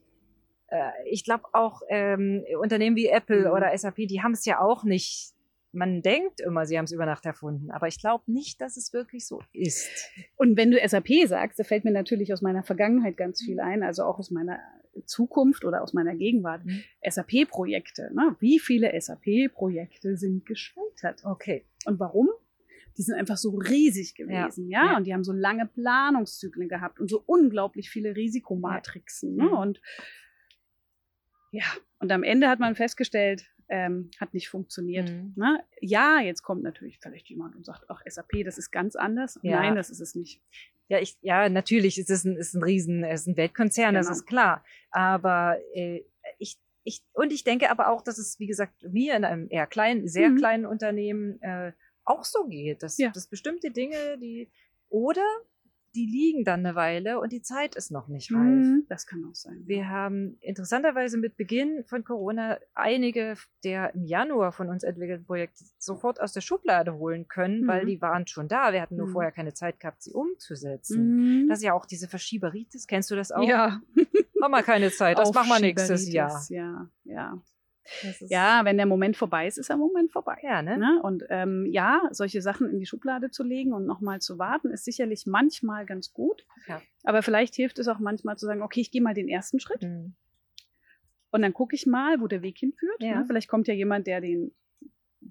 äh, 0.68 0.90
ich 1.10 1.24
glaube 1.24 1.44
auch 1.54 1.80
ähm, 1.88 2.44
Unternehmen 2.60 2.96
wie 2.96 3.08
Apple 3.08 3.46
Mhm. 3.48 3.52
oder 3.52 3.72
SAP, 3.76 4.06
die 4.06 4.22
haben 4.22 4.32
es 4.32 4.44
ja 4.44 4.60
auch 4.60 4.84
nicht, 4.84 5.32
man 5.74 6.02
denkt 6.02 6.40
immer, 6.40 6.66
sie 6.66 6.78
haben 6.78 6.84
es 6.84 6.92
über 6.92 7.06
Nacht 7.06 7.26
erfunden, 7.26 7.70
aber 7.70 7.88
ich 7.88 7.98
glaube 7.98 8.24
nicht, 8.30 8.60
dass 8.60 8.76
es 8.76 8.92
wirklich 8.92 9.26
so 9.26 9.40
ist. 9.52 9.88
Und 10.36 10.56
wenn 10.56 10.70
du 10.70 10.78
SAP 10.86 11.26
sagst, 11.26 11.58
da 11.58 11.64
fällt 11.64 11.84
mir 11.84 11.92
natürlich 11.92 12.32
aus 12.32 12.42
meiner 12.42 12.62
Vergangenheit 12.62 13.16
ganz 13.16 13.42
viel 13.42 13.60
ein, 13.60 13.82
also 13.82 14.04
auch 14.04 14.18
aus 14.18 14.30
meiner 14.30 14.60
Zukunft 15.06 15.64
oder 15.64 15.82
aus 15.82 15.92
meiner 15.92 16.14
Gegenwart. 16.14 16.64
Mhm. 16.64 16.82
SAP-Projekte. 17.02 18.10
Ne? 18.14 18.36
Wie 18.40 18.58
viele 18.58 18.98
SAP-Projekte 18.98 20.16
sind 20.16 20.46
gescheitert? 20.46 21.24
Okay. 21.24 21.64
Und 21.84 21.98
warum? 22.00 22.28
Die 22.96 23.02
sind 23.02 23.16
einfach 23.16 23.36
so 23.36 23.50
riesig 23.50 24.14
gewesen, 24.14 24.68
ja. 24.68 24.92
ja. 24.92 24.96
Und 24.96 25.04
die 25.04 25.12
haben 25.12 25.24
so 25.24 25.32
lange 25.32 25.66
Planungszyklen 25.66 26.68
gehabt 26.68 27.00
und 27.00 27.10
so 27.10 27.22
unglaublich 27.26 27.90
viele 27.90 28.14
Risikomatrixen. 28.14 29.34
Ne? 29.34 29.44
Mhm. 29.44 29.52
Und 29.52 29.80
ja, 31.50 31.64
und 31.98 32.12
am 32.12 32.22
Ende 32.22 32.48
hat 32.48 32.60
man 32.60 32.76
festgestellt, 32.76 33.46
ähm, 33.68 34.10
hat 34.20 34.34
nicht 34.34 34.48
funktioniert. 34.48 35.10
Mhm. 35.10 35.32
Ne? 35.36 35.62
Ja, 35.80 36.20
jetzt 36.20 36.42
kommt 36.42 36.62
natürlich 36.62 36.98
vielleicht 37.00 37.28
jemand 37.28 37.56
und 37.56 37.64
sagt, 37.64 37.84
ach, 37.88 38.02
SAP, 38.06 38.44
das 38.44 38.58
ist 38.58 38.70
ganz 38.70 38.96
anders. 38.96 39.38
Ja. 39.42 39.60
Nein, 39.60 39.74
das 39.76 39.90
ist 39.90 40.00
es 40.00 40.14
nicht. 40.14 40.40
Ja, 40.88 40.98
ich, 40.98 41.16
ja, 41.22 41.48
natürlich 41.48 41.98
ist 41.98 42.10
es 42.10 42.24
ein, 42.24 42.36
ist 42.36 42.54
ein 42.54 42.62
Riesen, 42.62 43.04
es 43.04 43.22
ist 43.22 43.26
ein 43.28 43.36
Weltkonzern, 43.36 43.94
das 43.94 44.06
Genau. 44.06 44.16
ist 44.18 44.26
klar. 44.26 44.64
Aber 44.90 45.58
äh, 45.74 46.02
ich, 46.38 46.58
ich, 46.84 47.02
und 47.14 47.32
ich 47.32 47.42
denke 47.44 47.70
aber 47.70 47.88
auch, 47.88 48.02
dass 48.02 48.18
es, 48.18 48.38
wie 48.38 48.46
gesagt, 48.46 48.82
mir 48.90 49.16
in 49.16 49.24
einem 49.24 49.46
eher 49.50 49.66
kleinen, 49.66 50.06
sehr 50.08 50.28
Mhm. 50.30 50.36
kleinen 50.36 50.66
Unternehmen 50.66 51.40
äh, 51.42 51.72
auch 52.04 52.24
so 52.24 52.44
geht, 52.46 52.82
dass, 52.82 52.98
Ja. 52.98 53.10
dass 53.10 53.26
bestimmte 53.28 53.70
Dinge, 53.70 54.18
die, 54.18 54.50
oder 54.90 55.24
die 55.94 56.06
liegen 56.06 56.44
dann 56.44 56.60
eine 56.66 56.74
Weile 56.74 57.20
und 57.20 57.32
die 57.32 57.42
Zeit 57.42 57.74
ist 57.76 57.90
noch 57.90 58.08
nicht 58.08 58.32
reif. 58.32 58.40
Mhm, 58.64 58.86
Das 58.88 59.06
kann 59.06 59.24
auch 59.24 59.34
sein. 59.34 59.62
Wir 59.66 59.88
haben 59.88 60.36
interessanterweise 60.40 61.18
mit 61.18 61.36
Beginn 61.36 61.84
von 61.86 62.04
Corona 62.04 62.58
einige 62.74 63.34
der 63.62 63.94
im 63.94 64.04
Januar 64.04 64.52
von 64.52 64.68
uns 64.68 64.82
entwickelten 64.82 65.24
Projekte 65.24 65.64
sofort 65.78 66.20
aus 66.20 66.32
der 66.32 66.40
Schublade 66.42 66.94
holen 66.94 67.28
können, 67.28 67.66
weil 67.66 67.84
Mhm. 67.84 67.86
die 67.88 68.00
waren 68.02 68.26
schon 68.26 68.48
da. 68.48 68.72
Wir 68.72 68.82
hatten 68.82 68.96
nur 68.96 69.06
Mhm. 69.08 69.12
vorher 69.12 69.32
keine 69.32 69.54
Zeit 69.54 69.80
gehabt, 69.80 70.02
sie 70.02 70.12
umzusetzen. 70.12 71.44
Mhm. 71.44 71.48
Das 71.48 71.58
ist 71.58 71.64
ja 71.64 71.72
auch 71.72 71.86
diese 71.86 72.08
Verschieberitis. 72.08 72.86
Kennst 72.86 73.10
du 73.10 73.16
das 73.16 73.32
auch? 73.32 73.46
ja, 73.48 73.80
Haben 74.42 74.50
wir 74.50 74.62
keine 74.62 74.90
Zeit. 74.90 75.18
Das 75.18 75.32
machen 75.34 75.48
wir 75.48 75.60
nächstes 75.60 76.12
Jahr. 76.12 76.44
Ja, 76.50 76.90
ja. 77.04 77.42
Ja, 78.20 78.64
wenn 78.64 78.76
der 78.76 78.86
Moment 78.86 79.16
vorbei 79.16 79.46
ist, 79.46 79.58
ist 79.58 79.68
der 79.68 79.76
Moment 79.76 80.10
vorbei. 80.12 80.38
Ja, 80.42 80.62
ne? 80.62 80.78
Ne? 80.78 81.00
Und 81.02 81.24
ähm, 81.28 81.66
ja, 81.70 82.02
solche 82.10 82.40
Sachen 82.42 82.68
in 82.70 82.78
die 82.80 82.86
Schublade 82.86 83.30
zu 83.30 83.42
legen 83.42 83.72
und 83.72 83.86
nochmal 83.86 84.20
zu 84.20 84.38
warten, 84.38 84.70
ist 84.70 84.84
sicherlich 84.84 85.26
manchmal 85.26 85.84
ganz 85.86 86.12
gut. 86.12 86.46
Ja. 86.66 86.80
Aber 87.04 87.22
vielleicht 87.22 87.54
hilft 87.54 87.78
es 87.78 87.88
auch 87.88 87.98
manchmal 87.98 88.36
zu 88.38 88.46
sagen, 88.46 88.62
okay, 88.62 88.80
ich 88.80 88.90
gehe 88.90 89.02
mal 89.02 89.14
den 89.14 89.28
ersten 89.28 89.60
Schritt 89.60 89.82
Mhm. 89.82 90.14
und 91.30 91.42
dann 91.42 91.52
gucke 91.52 91.74
ich 91.76 91.86
mal, 91.86 92.20
wo 92.20 92.26
der 92.26 92.42
Weg 92.42 92.58
hinführt. 92.58 93.00
Ja. 93.02 93.20
Ne? 93.20 93.24
Vielleicht 93.26 93.48
kommt 93.48 93.68
ja 93.68 93.74
jemand, 93.74 94.06
der 94.06 94.20
den, 94.20 94.54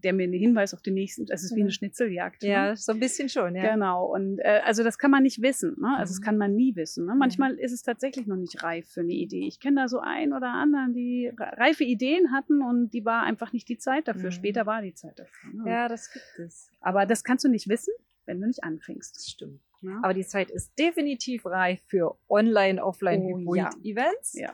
der 0.04 0.14
mir 0.14 0.24
einen 0.24 0.34
Hinweis 0.34 0.74
auf 0.74 0.82
den 0.82 0.94
nächsten, 0.96 1.26
es 1.30 1.44
ist 1.44 1.52
wie 1.56 1.60
Mhm. 1.60 1.66
eine 1.66 1.72
Schnitzeljagd. 1.72 2.42
Ne? 2.44 2.50
Ja, 2.50 2.76
so 2.76 2.92
ein 2.92 3.00
bisschen 3.00 3.30
schon, 3.30 3.56
ja. 3.56 3.74
Genau, 3.74 4.06
und 4.06 4.40
äh, 4.40 4.62
also 4.66 4.84
das 4.84 4.98
kann 4.98 5.12
man 5.12 5.24
nicht 5.24 5.42
wissen. 5.42 5.76
Ne? 5.80 5.96
Also 5.98 6.12
das 6.14 6.20
Mhm. 6.20 6.24
kann 6.26 6.38
man 6.38 6.56
nie 6.56 6.76
wissen. 6.76 7.06
Ne? 7.06 7.16
Manchmal 7.16 7.54
ist 7.56 7.72
es 7.72 7.84
tatsächlich 7.84 8.28
noch 8.28 8.36
nicht 8.38 8.64
reif 8.64 8.88
für 8.90 9.02
eine 9.02 9.14
Idee. 9.14 9.48
Ich 9.48 9.60
kenne 9.60 9.82
da 9.82 9.88
so 9.88 10.00
einen 10.00 10.34
oder 10.34 10.50
anderen, 10.50 10.94
die 10.94 11.28
re- 11.28 11.58
reife 11.58 11.84
Ideen 11.84 12.32
hatten 12.32 12.62
und 12.62 12.90
die 12.94 13.06
war 13.06 13.24
einfach 13.24 13.54
nicht 13.54 13.70
die 13.70 13.78
Zeit 13.78 14.08
dafür. 14.08 14.26
Mhm. 14.30 14.32
Später 14.32 14.66
war 14.66 14.82
die 14.82 14.94
Zeit 14.94 15.20
dafür. 15.20 15.54
Ne? 15.54 15.70
Ja, 15.70 15.88
das 15.88 16.12
gibt 16.12 16.26
es. 16.40 16.72
Aber 16.82 17.06
das 17.06 17.24
kannst 17.24 17.46
du 17.46 17.50
nicht 17.50 17.68
wissen, 17.70 17.94
wenn 18.26 18.42
du 18.42 18.48
nicht 18.48 18.64
anfängst. 18.64 19.16
Das 19.16 19.30
stimmt. 19.30 19.60
Ne? 19.82 20.00
Aber 20.02 20.14
die 20.14 20.26
Zeit 20.26 20.50
ist 20.50 20.72
definitiv 20.80 21.46
reif 21.46 21.82
für 21.88 22.16
Online, 22.30 22.84
Offline, 22.84 23.22
Oh, 23.22 23.38
Hybrid-Events. 23.38 24.40
ja. 24.40 24.54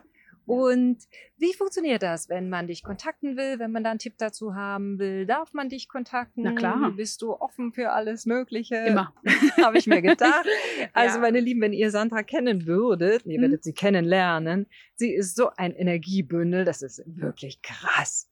Und 0.50 0.98
wie 1.36 1.54
funktioniert 1.54 2.02
das, 2.02 2.28
wenn 2.28 2.48
man 2.48 2.66
dich 2.66 2.82
kontakten 2.82 3.36
will, 3.36 3.60
wenn 3.60 3.70
man 3.70 3.84
da 3.84 3.90
einen 3.90 4.00
Tipp 4.00 4.14
dazu 4.18 4.56
haben 4.56 4.98
will? 4.98 5.24
Darf 5.24 5.52
man 5.52 5.68
dich 5.68 5.88
kontakten? 5.88 6.42
Na 6.42 6.52
klar. 6.52 6.90
Bist 6.90 7.22
du 7.22 7.34
offen 7.34 7.72
für 7.72 7.92
alles 7.92 8.26
Mögliche? 8.26 8.74
Immer. 8.74 9.14
Habe 9.62 9.78
ich 9.78 9.86
mir 9.86 10.02
gedacht. 10.02 10.46
Also, 10.92 11.16
Ja. 11.16 11.20
meine 11.20 11.40
Lieben, 11.40 11.60
wenn 11.60 11.72
ihr 11.72 11.90
Sandra 11.90 12.22
kennen 12.22 12.66
würdet, 12.66 13.24
ihr 13.26 13.40
werdet 13.40 13.62
sie 13.62 13.72
kennenlernen, 13.74 14.66
sie 14.96 15.12
ist 15.12 15.36
so 15.36 15.50
ein 15.56 15.72
Energiebündel, 15.72 16.64
das 16.64 16.82
ist 16.82 17.02
wirklich 17.06 17.62
krass. 17.62 18.28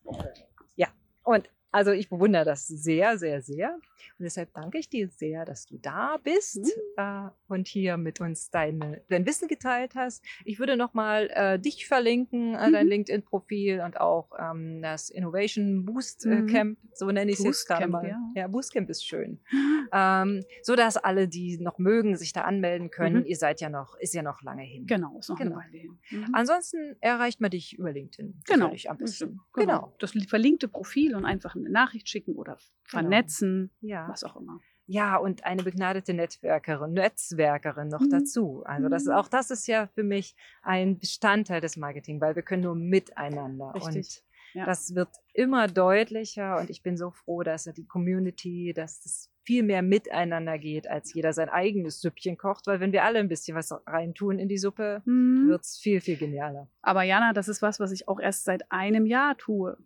Ja, 0.76 0.88
und 1.22 1.48
also 1.70 1.90
ich 1.92 2.09
bewundere 2.09 2.44
das 2.44 2.66
sehr, 2.66 3.18
sehr, 3.18 3.42
sehr. 3.42 3.74
Und 3.74 4.24
deshalb 4.24 4.52
danke 4.54 4.78
ich 4.78 4.88
dir 4.88 5.09
sehr, 5.09 5.44
dass 5.44 5.66
du 5.66 5.76
da 5.78 6.16
bist 6.22 6.61
äh, 6.96 7.28
und 7.48 7.68
hier 7.68 7.96
mit 7.96 8.20
uns 8.20 8.50
deine, 8.50 9.02
dein 9.09 9.26
Wissen 9.26 9.48
geteilt 9.48 9.94
hast. 9.94 10.24
Ich 10.44 10.59
würde 10.59 10.76
nochmal 10.76 11.31
äh, 11.35 11.59
dich 11.59 11.87
verlinken, 11.87 12.54
äh, 12.54 12.70
dein 12.72 12.87
Mhm. 12.87 12.90
LinkedIn-Profil 12.90 13.81
und 13.85 14.00
auch 14.00 14.31
ähm, 14.38 14.81
das 14.83 15.11
Innovation 15.11 15.85
Boost 15.85 16.24
äh, 16.26 16.28
Mhm. 16.42 16.46
Camp, 16.46 16.78
so 16.94 17.07
nenne 17.11 17.31
ich 17.31 17.38
es 17.38 17.44
jetzt 17.44 17.46
Boost 17.59 17.68
gerade 17.68 17.81
Camp, 17.83 17.92
mal. 17.92 18.09
ja. 18.09 18.18
ja, 18.35 18.46
Boostcamp 18.48 18.88
ist 18.90 19.04
schön. 19.07 19.38
ähm, 19.92 20.44
so 20.62 20.74
dass 20.76 20.96
alle, 20.96 21.28
die 21.28 21.59
noch 21.59 21.78
mögen, 21.78 22.16
sich 22.16 22.33
da 22.33 22.42
anmelden 22.42 22.90
können. 22.90 23.20
Mhm. 23.20 23.26
Ihr 23.26 23.37
seid 23.37 23.61
ja 23.61 23.68
noch, 23.68 23.96
ist 23.98 24.14
ja 24.14 24.22
noch 24.22 24.42
lange 24.42 24.62
hin. 24.62 24.87
Genau, 24.87 25.18
ist 25.18 25.28
noch 25.28 25.38
Genau. 25.38 25.57
eine 25.57 25.64
Weile 25.72 25.78
hin. 25.78 25.98
Mhm. 26.11 26.26
Ansonsten 26.33 26.96
erreicht 27.00 27.40
man 27.40 27.50
dich 27.50 27.76
über 27.78 27.92
LinkedIn. 27.92 28.40
Genau. 28.46 28.72
Am 28.87 28.96
besten. 28.98 29.40
Genau. 29.52 29.78
Genau. 29.78 29.94
Das 29.98 30.12
verlinkte 30.28 30.68
Profil 30.68 31.14
und 31.14 31.24
einfach 31.24 31.54
eine 31.59 31.71
Nachricht 31.71 32.09
schicken 32.09 32.35
oder 32.37 32.59
vernetzen, 32.85 33.71
Ja. 33.81 34.09
was 34.09 34.25
auch 34.25 34.37
immer. 34.37 34.61
Ja, 34.90 35.16
und 35.16 35.44
eine 35.44 35.62
begnadete 35.62 36.14
Netzwerkerin, 36.14 36.94
Netzwerkerin 36.94 37.88
noch 37.88 38.01
Mhm. 38.01 38.11
dazu. 38.11 38.62
Also 38.64 38.88
das 38.88 39.03
ist, 39.03 39.09
Mhm. 39.09 39.14
auch 39.14 39.29
das 39.29 39.51
ist 39.51 39.66
ja 39.66 39.87
für 39.88 40.03
mich 40.03 40.35
ein 40.62 40.99
Bestandteil 40.99 41.61
des 41.61 41.77
Marketing, 41.77 42.21
weil 42.23 42.35
wir 42.37 42.42
können 42.42 42.62
nur 42.62 42.75
miteinander. 42.75 43.73
Richtig, 43.75 43.97
Und 43.97 44.23
ja. 44.55 44.64
das 44.64 44.94
wird 44.94 45.11
immer 45.35 45.66
deutlicher 45.68 46.59
und 46.59 46.71
ich 46.71 46.83
bin 46.83 46.97
so 46.97 47.11
froh, 47.11 47.42
dass 47.42 47.64
die 47.64 47.87
Community, 47.87 48.73
dass 48.75 49.05
es 49.05 49.31
viel 49.44 49.62
mehr 49.62 49.83
miteinander 49.83 50.59
geht, 50.59 50.88
als 50.88 51.12
jeder 51.14 51.33
sein 51.35 51.49
eigenes 51.51 52.01
Süppchen 52.01 52.37
kocht, 52.38 52.66
weil 52.66 52.81
wenn 52.81 52.92
wir 52.92 53.05
alle 53.05 53.18
ein 53.18 53.29
bisschen 53.29 53.57
was 53.57 53.73
reintun 53.87 54.38
in 54.38 54.49
die 54.49 54.59
Suppe, 54.59 55.03
Mhm. 55.05 55.49
wird 55.49 55.62
es 55.62 55.79
viel, 55.79 56.01
viel 56.01 56.16
genialer. 56.16 56.68
Aber 56.81 57.03
Jana, 57.03 57.35
das 57.35 57.49
ist 57.49 57.61
was, 57.61 57.79
was 57.79 57.92
ich 57.92 58.09
auch 58.09 58.21
erst 58.21 58.44
seit 58.44 58.71
einem 58.73 59.05
Jahr 59.07 59.37
tue. 59.37 59.77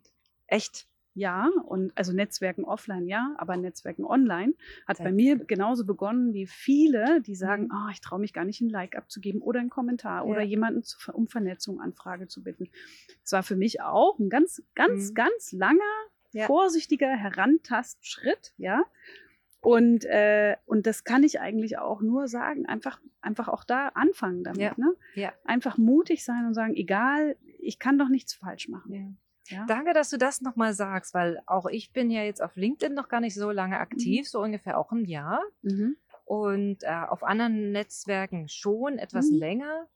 Echt? 0.47 0.87
Ja, 1.15 1.47
und 1.65 1.91
also 1.95 2.11
Netzwerken 2.11 2.63
offline 2.65 3.05
ja, 3.07 3.35
aber 3.37 3.55
Netzwerken 3.55 4.03
online 4.03 4.53
hat 4.87 4.97
bei 4.97 5.11
mir 5.11 5.37
genauso 5.37 5.85
begonnen 5.85 6.33
wie 6.33 6.47
viele, 6.47 7.21
die 7.21 7.35
sagen, 7.35 7.69
ah, 7.71 7.89
ich 7.91 8.01
traue 8.01 8.19
mich 8.19 8.33
gar 8.33 8.45
nicht, 8.45 8.61
ein 8.61 8.69
Like 8.69 8.95
abzugeben 8.97 9.41
oder 9.41 9.59
einen 9.59 9.69
Kommentar 9.69 10.25
oder 10.25 10.41
Ja. 10.41 10.47
jemanden 10.47 10.81
zu, 10.83 10.97
um 11.11 11.27
Vernetzung, 11.27 11.79
Anfrage 11.81 12.27
zu 12.27 12.41
bitten. 12.43 12.69
Es 13.23 13.31
war 13.31 13.43
für 13.43 13.55
mich 13.55 13.81
auch 13.81 14.17
ein 14.17 14.29
ganz, 14.29 14.63
ganz, 14.73 15.11
Mhm. 15.11 15.13
ganz 15.13 15.51
langer, 15.51 15.79
Ja. 16.31 16.47
vorsichtiger 16.47 17.15
Herantastschritt, 17.15 18.53
ja. 18.57 18.83
Und, 19.61 20.03
äh, 20.05 20.57
und 20.65 20.87
das 20.87 21.03
kann 21.05 21.23
ich 21.23 21.39
eigentlich 21.39 21.77
auch 21.77 22.01
nur 22.01 22.27
sagen, 22.27 22.65
einfach, 22.65 22.99
einfach 23.21 23.47
auch 23.47 23.63
da 23.63 23.89
anfangen 23.89 24.43
damit. 24.43 24.59
Ja. 24.59 24.73
Ne? 24.77 24.93
Ja. 25.15 25.33
Einfach 25.45 25.77
mutig 25.77 26.25
sein 26.25 26.45
und 26.45 26.53
sagen, 26.53 26.73
egal, 26.75 27.37
ich 27.59 27.79
kann 27.79 27.97
doch 27.97 28.09
nichts 28.09 28.33
falsch 28.33 28.67
machen. 28.67 28.91
Ja. 29.47 29.65
Danke, 29.67 29.93
dass 29.93 30.09
du 30.09 30.17
das 30.17 30.41
nochmal 30.41 30.73
sagst, 30.73 31.13
weil 31.13 31.41
auch 31.45 31.65
ich 31.65 31.91
bin 31.91 32.09
ja 32.09 32.23
jetzt 32.23 32.41
auf 32.41 32.55
LinkedIn 32.55 32.93
noch 32.95 33.09
gar 33.09 33.19
nicht 33.19 33.35
so 33.35 33.51
lange 33.51 33.79
aktiv, 33.79 34.27
so 34.29 34.41
ungefähr 34.41 34.77
auch 34.77 34.91
ein 34.91 35.05
Jahr. 35.05 35.41
Mhm. 35.61 35.97
Und 36.25 36.83
äh, 36.83 36.87
auf 37.09 37.23
anderen 37.23 37.71
Netzwerken 37.73 38.47
schon 38.47 38.97
etwas 38.97 39.29
Mhm. 39.29 39.37
länger. 39.37 39.87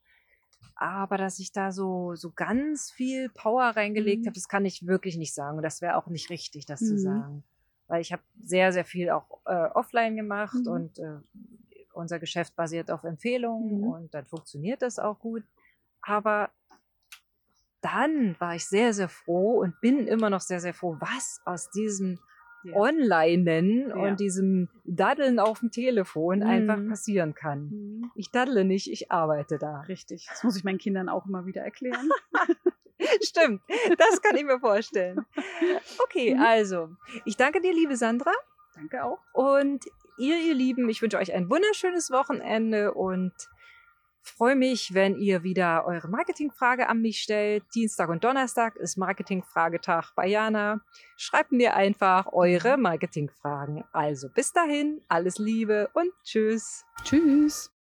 Aber 0.76 1.18
dass 1.18 1.40
ich 1.40 1.52
da 1.52 1.72
so, 1.72 2.16
so 2.16 2.32
ganz 2.32 2.92
viel 2.92 3.30
Power 3.30 3.64
reingelegt 3.76 4.24
Mhm. 4.24 4.28
habe, 4.28 4.36
das 4.36 4.48
kann 4.50 4.66
ich 4.66 4.86
wirklich 4.86 5.18
nicht 5.18 5.34
sagen. 5.34 5.58
Und 5.58 5.64
das 5.64 5.82
wäre 5.82 5.96
auch 5.96 6.08
nicht 6.08 6.30
richtig, 6.30 6.66
das 6.66 6.82
zu 6.82 6.94
Mhm. 6.96 7.00
sagen. 7.00 7.44
Weil 7.88 8.02
ich 8.02 8.12
habe 8.12 8.22
sehr, 8.44 8.74
sehr 8.74 8.86
viel 8.86 9.10
auch 9.10 9.40
äh, 9.46 9.70
offline 9.74 10.16
gemacht 10.18 10.54
Mhm. 10.66 10.68
und 10.72 11.00
äh, 11.00 11.20
unser 11.94 12.20
Geschäft 12.20 12.56
basiert 12.56 12.92
auf 12.92 13.04
Empfehlungen 13.06 13.78
Mhm. 13.80 13.84
und 13.88 14.14
dann 14.14 14.26
funktioniert 14.26 14.82
das 14.82 15.00
auch 15.00 15.20
gut. 15.20 15.44
Aber 16.02 16.52
dann 17.82 18.36
war 18.40 18.56
ich 18.56 18.66
sehr, 18.66 18.94
sehr 18.94 19.10
froh 19.10 19.60
und 19.60 19.80
bin 19.82 20.08
immer 20.08 20.30
noch 20.30 20.42
sehr, 20.42 20.60
sehr 20.60 20.74
froh, 20.74 20.98
was 21.00 21.42
aus 21.46 21.70
diesem 21.70 22.20
ja. 22.64 22.76
Onlinen 22.76 23.90
Ja. 23.90 23.96
und 23.96 24.20
diesem 24.20 24.68
Daddeln 24.84 25.40
auf 25.40 25.60
dem 25.60 25.72
Telefon 25.72 26.42
einfach 26.44 26.78
Mhm. 26.78 26.90
passieren 26.90 27.34
kann. 27.36 27.70
Mhm. 27.70 28.12
Ich 28.16 28.32
daddle 28.32 28.66
nicht, 28.66 28.92
ich 28.92 29.12
arbeite 29.12 29.58
da. 29.58 29.82
Richtig. 29.82 30.26
Das 30.30 30.44
muss 30.44 30.58
ich 30.58 30.64
meinen 30.64 30.80
Kindern 30.80 31.08
auch 31.08 31.26
immer 31.28 31.46
wieder 31.46 31.62
erklären. 31.62 32.10
Stimmt, 33.24 33.62
das 33.98 34.22
kann 34.22 34.36
ich 34.36 34.44
mir 34.44 34.60
vorstellen. 34.60 35.24
Okay, 36.04 36.34
Mhm. 36.36 36.42
also, 36.42 36.90
ich 37.26 37.38
danke 37.38 37.62
dir, 37.62 37.74
liebe 37.74 37.96
Sandra. 37.96 38.32
Danke 38.76 39.04
auch. 39.04 39.20
Und 39.34 39.86
ihr, 40.18 40.38
ihr 40.40 40.56
Lieben, 40.56 40.90
ich 40.90 41.02
wünsche 41.02 41.18
euch 41.18 41.34
ein 41.34 41.50
wunderschönes 41.50 42.10
Wochenende 42.12 42.94
und 42.94 43.32
freue 44.30 44.56
mich, 44.56 44.94
wenn 44.94 45.16
ihr 45.16 45.44
wieder 45.44 45.86
eure 45.86 46.08
Marketingfrage 46.08 46.90
an 46.90 47.02
mich 47.02 47.22
stellt. 47.22 47.64
Dienstag 47.74 48.10
und 48.10 48.24
Donnerstag 48.24 48.76
ist 48.76 48.98
Marketingfragetag 48.98 50.14
bei 50.16 50.28
Jana. 50.28 50.82
Schreibt 51.16 51.52
mir 51.52 51.76
einfach 51.76 52.28
eure 52.34 52.78
Marketingfragen. 52.78 53.84
Also 53.92 54.30
bis 54.30 54.54
dahin, 54.54 55.02
alles 55.08 55.38
Liebe 55.38 55.90
und 55.94 56.12
tschüss. 56.24 56.86
Tschüss. 57.04 57.72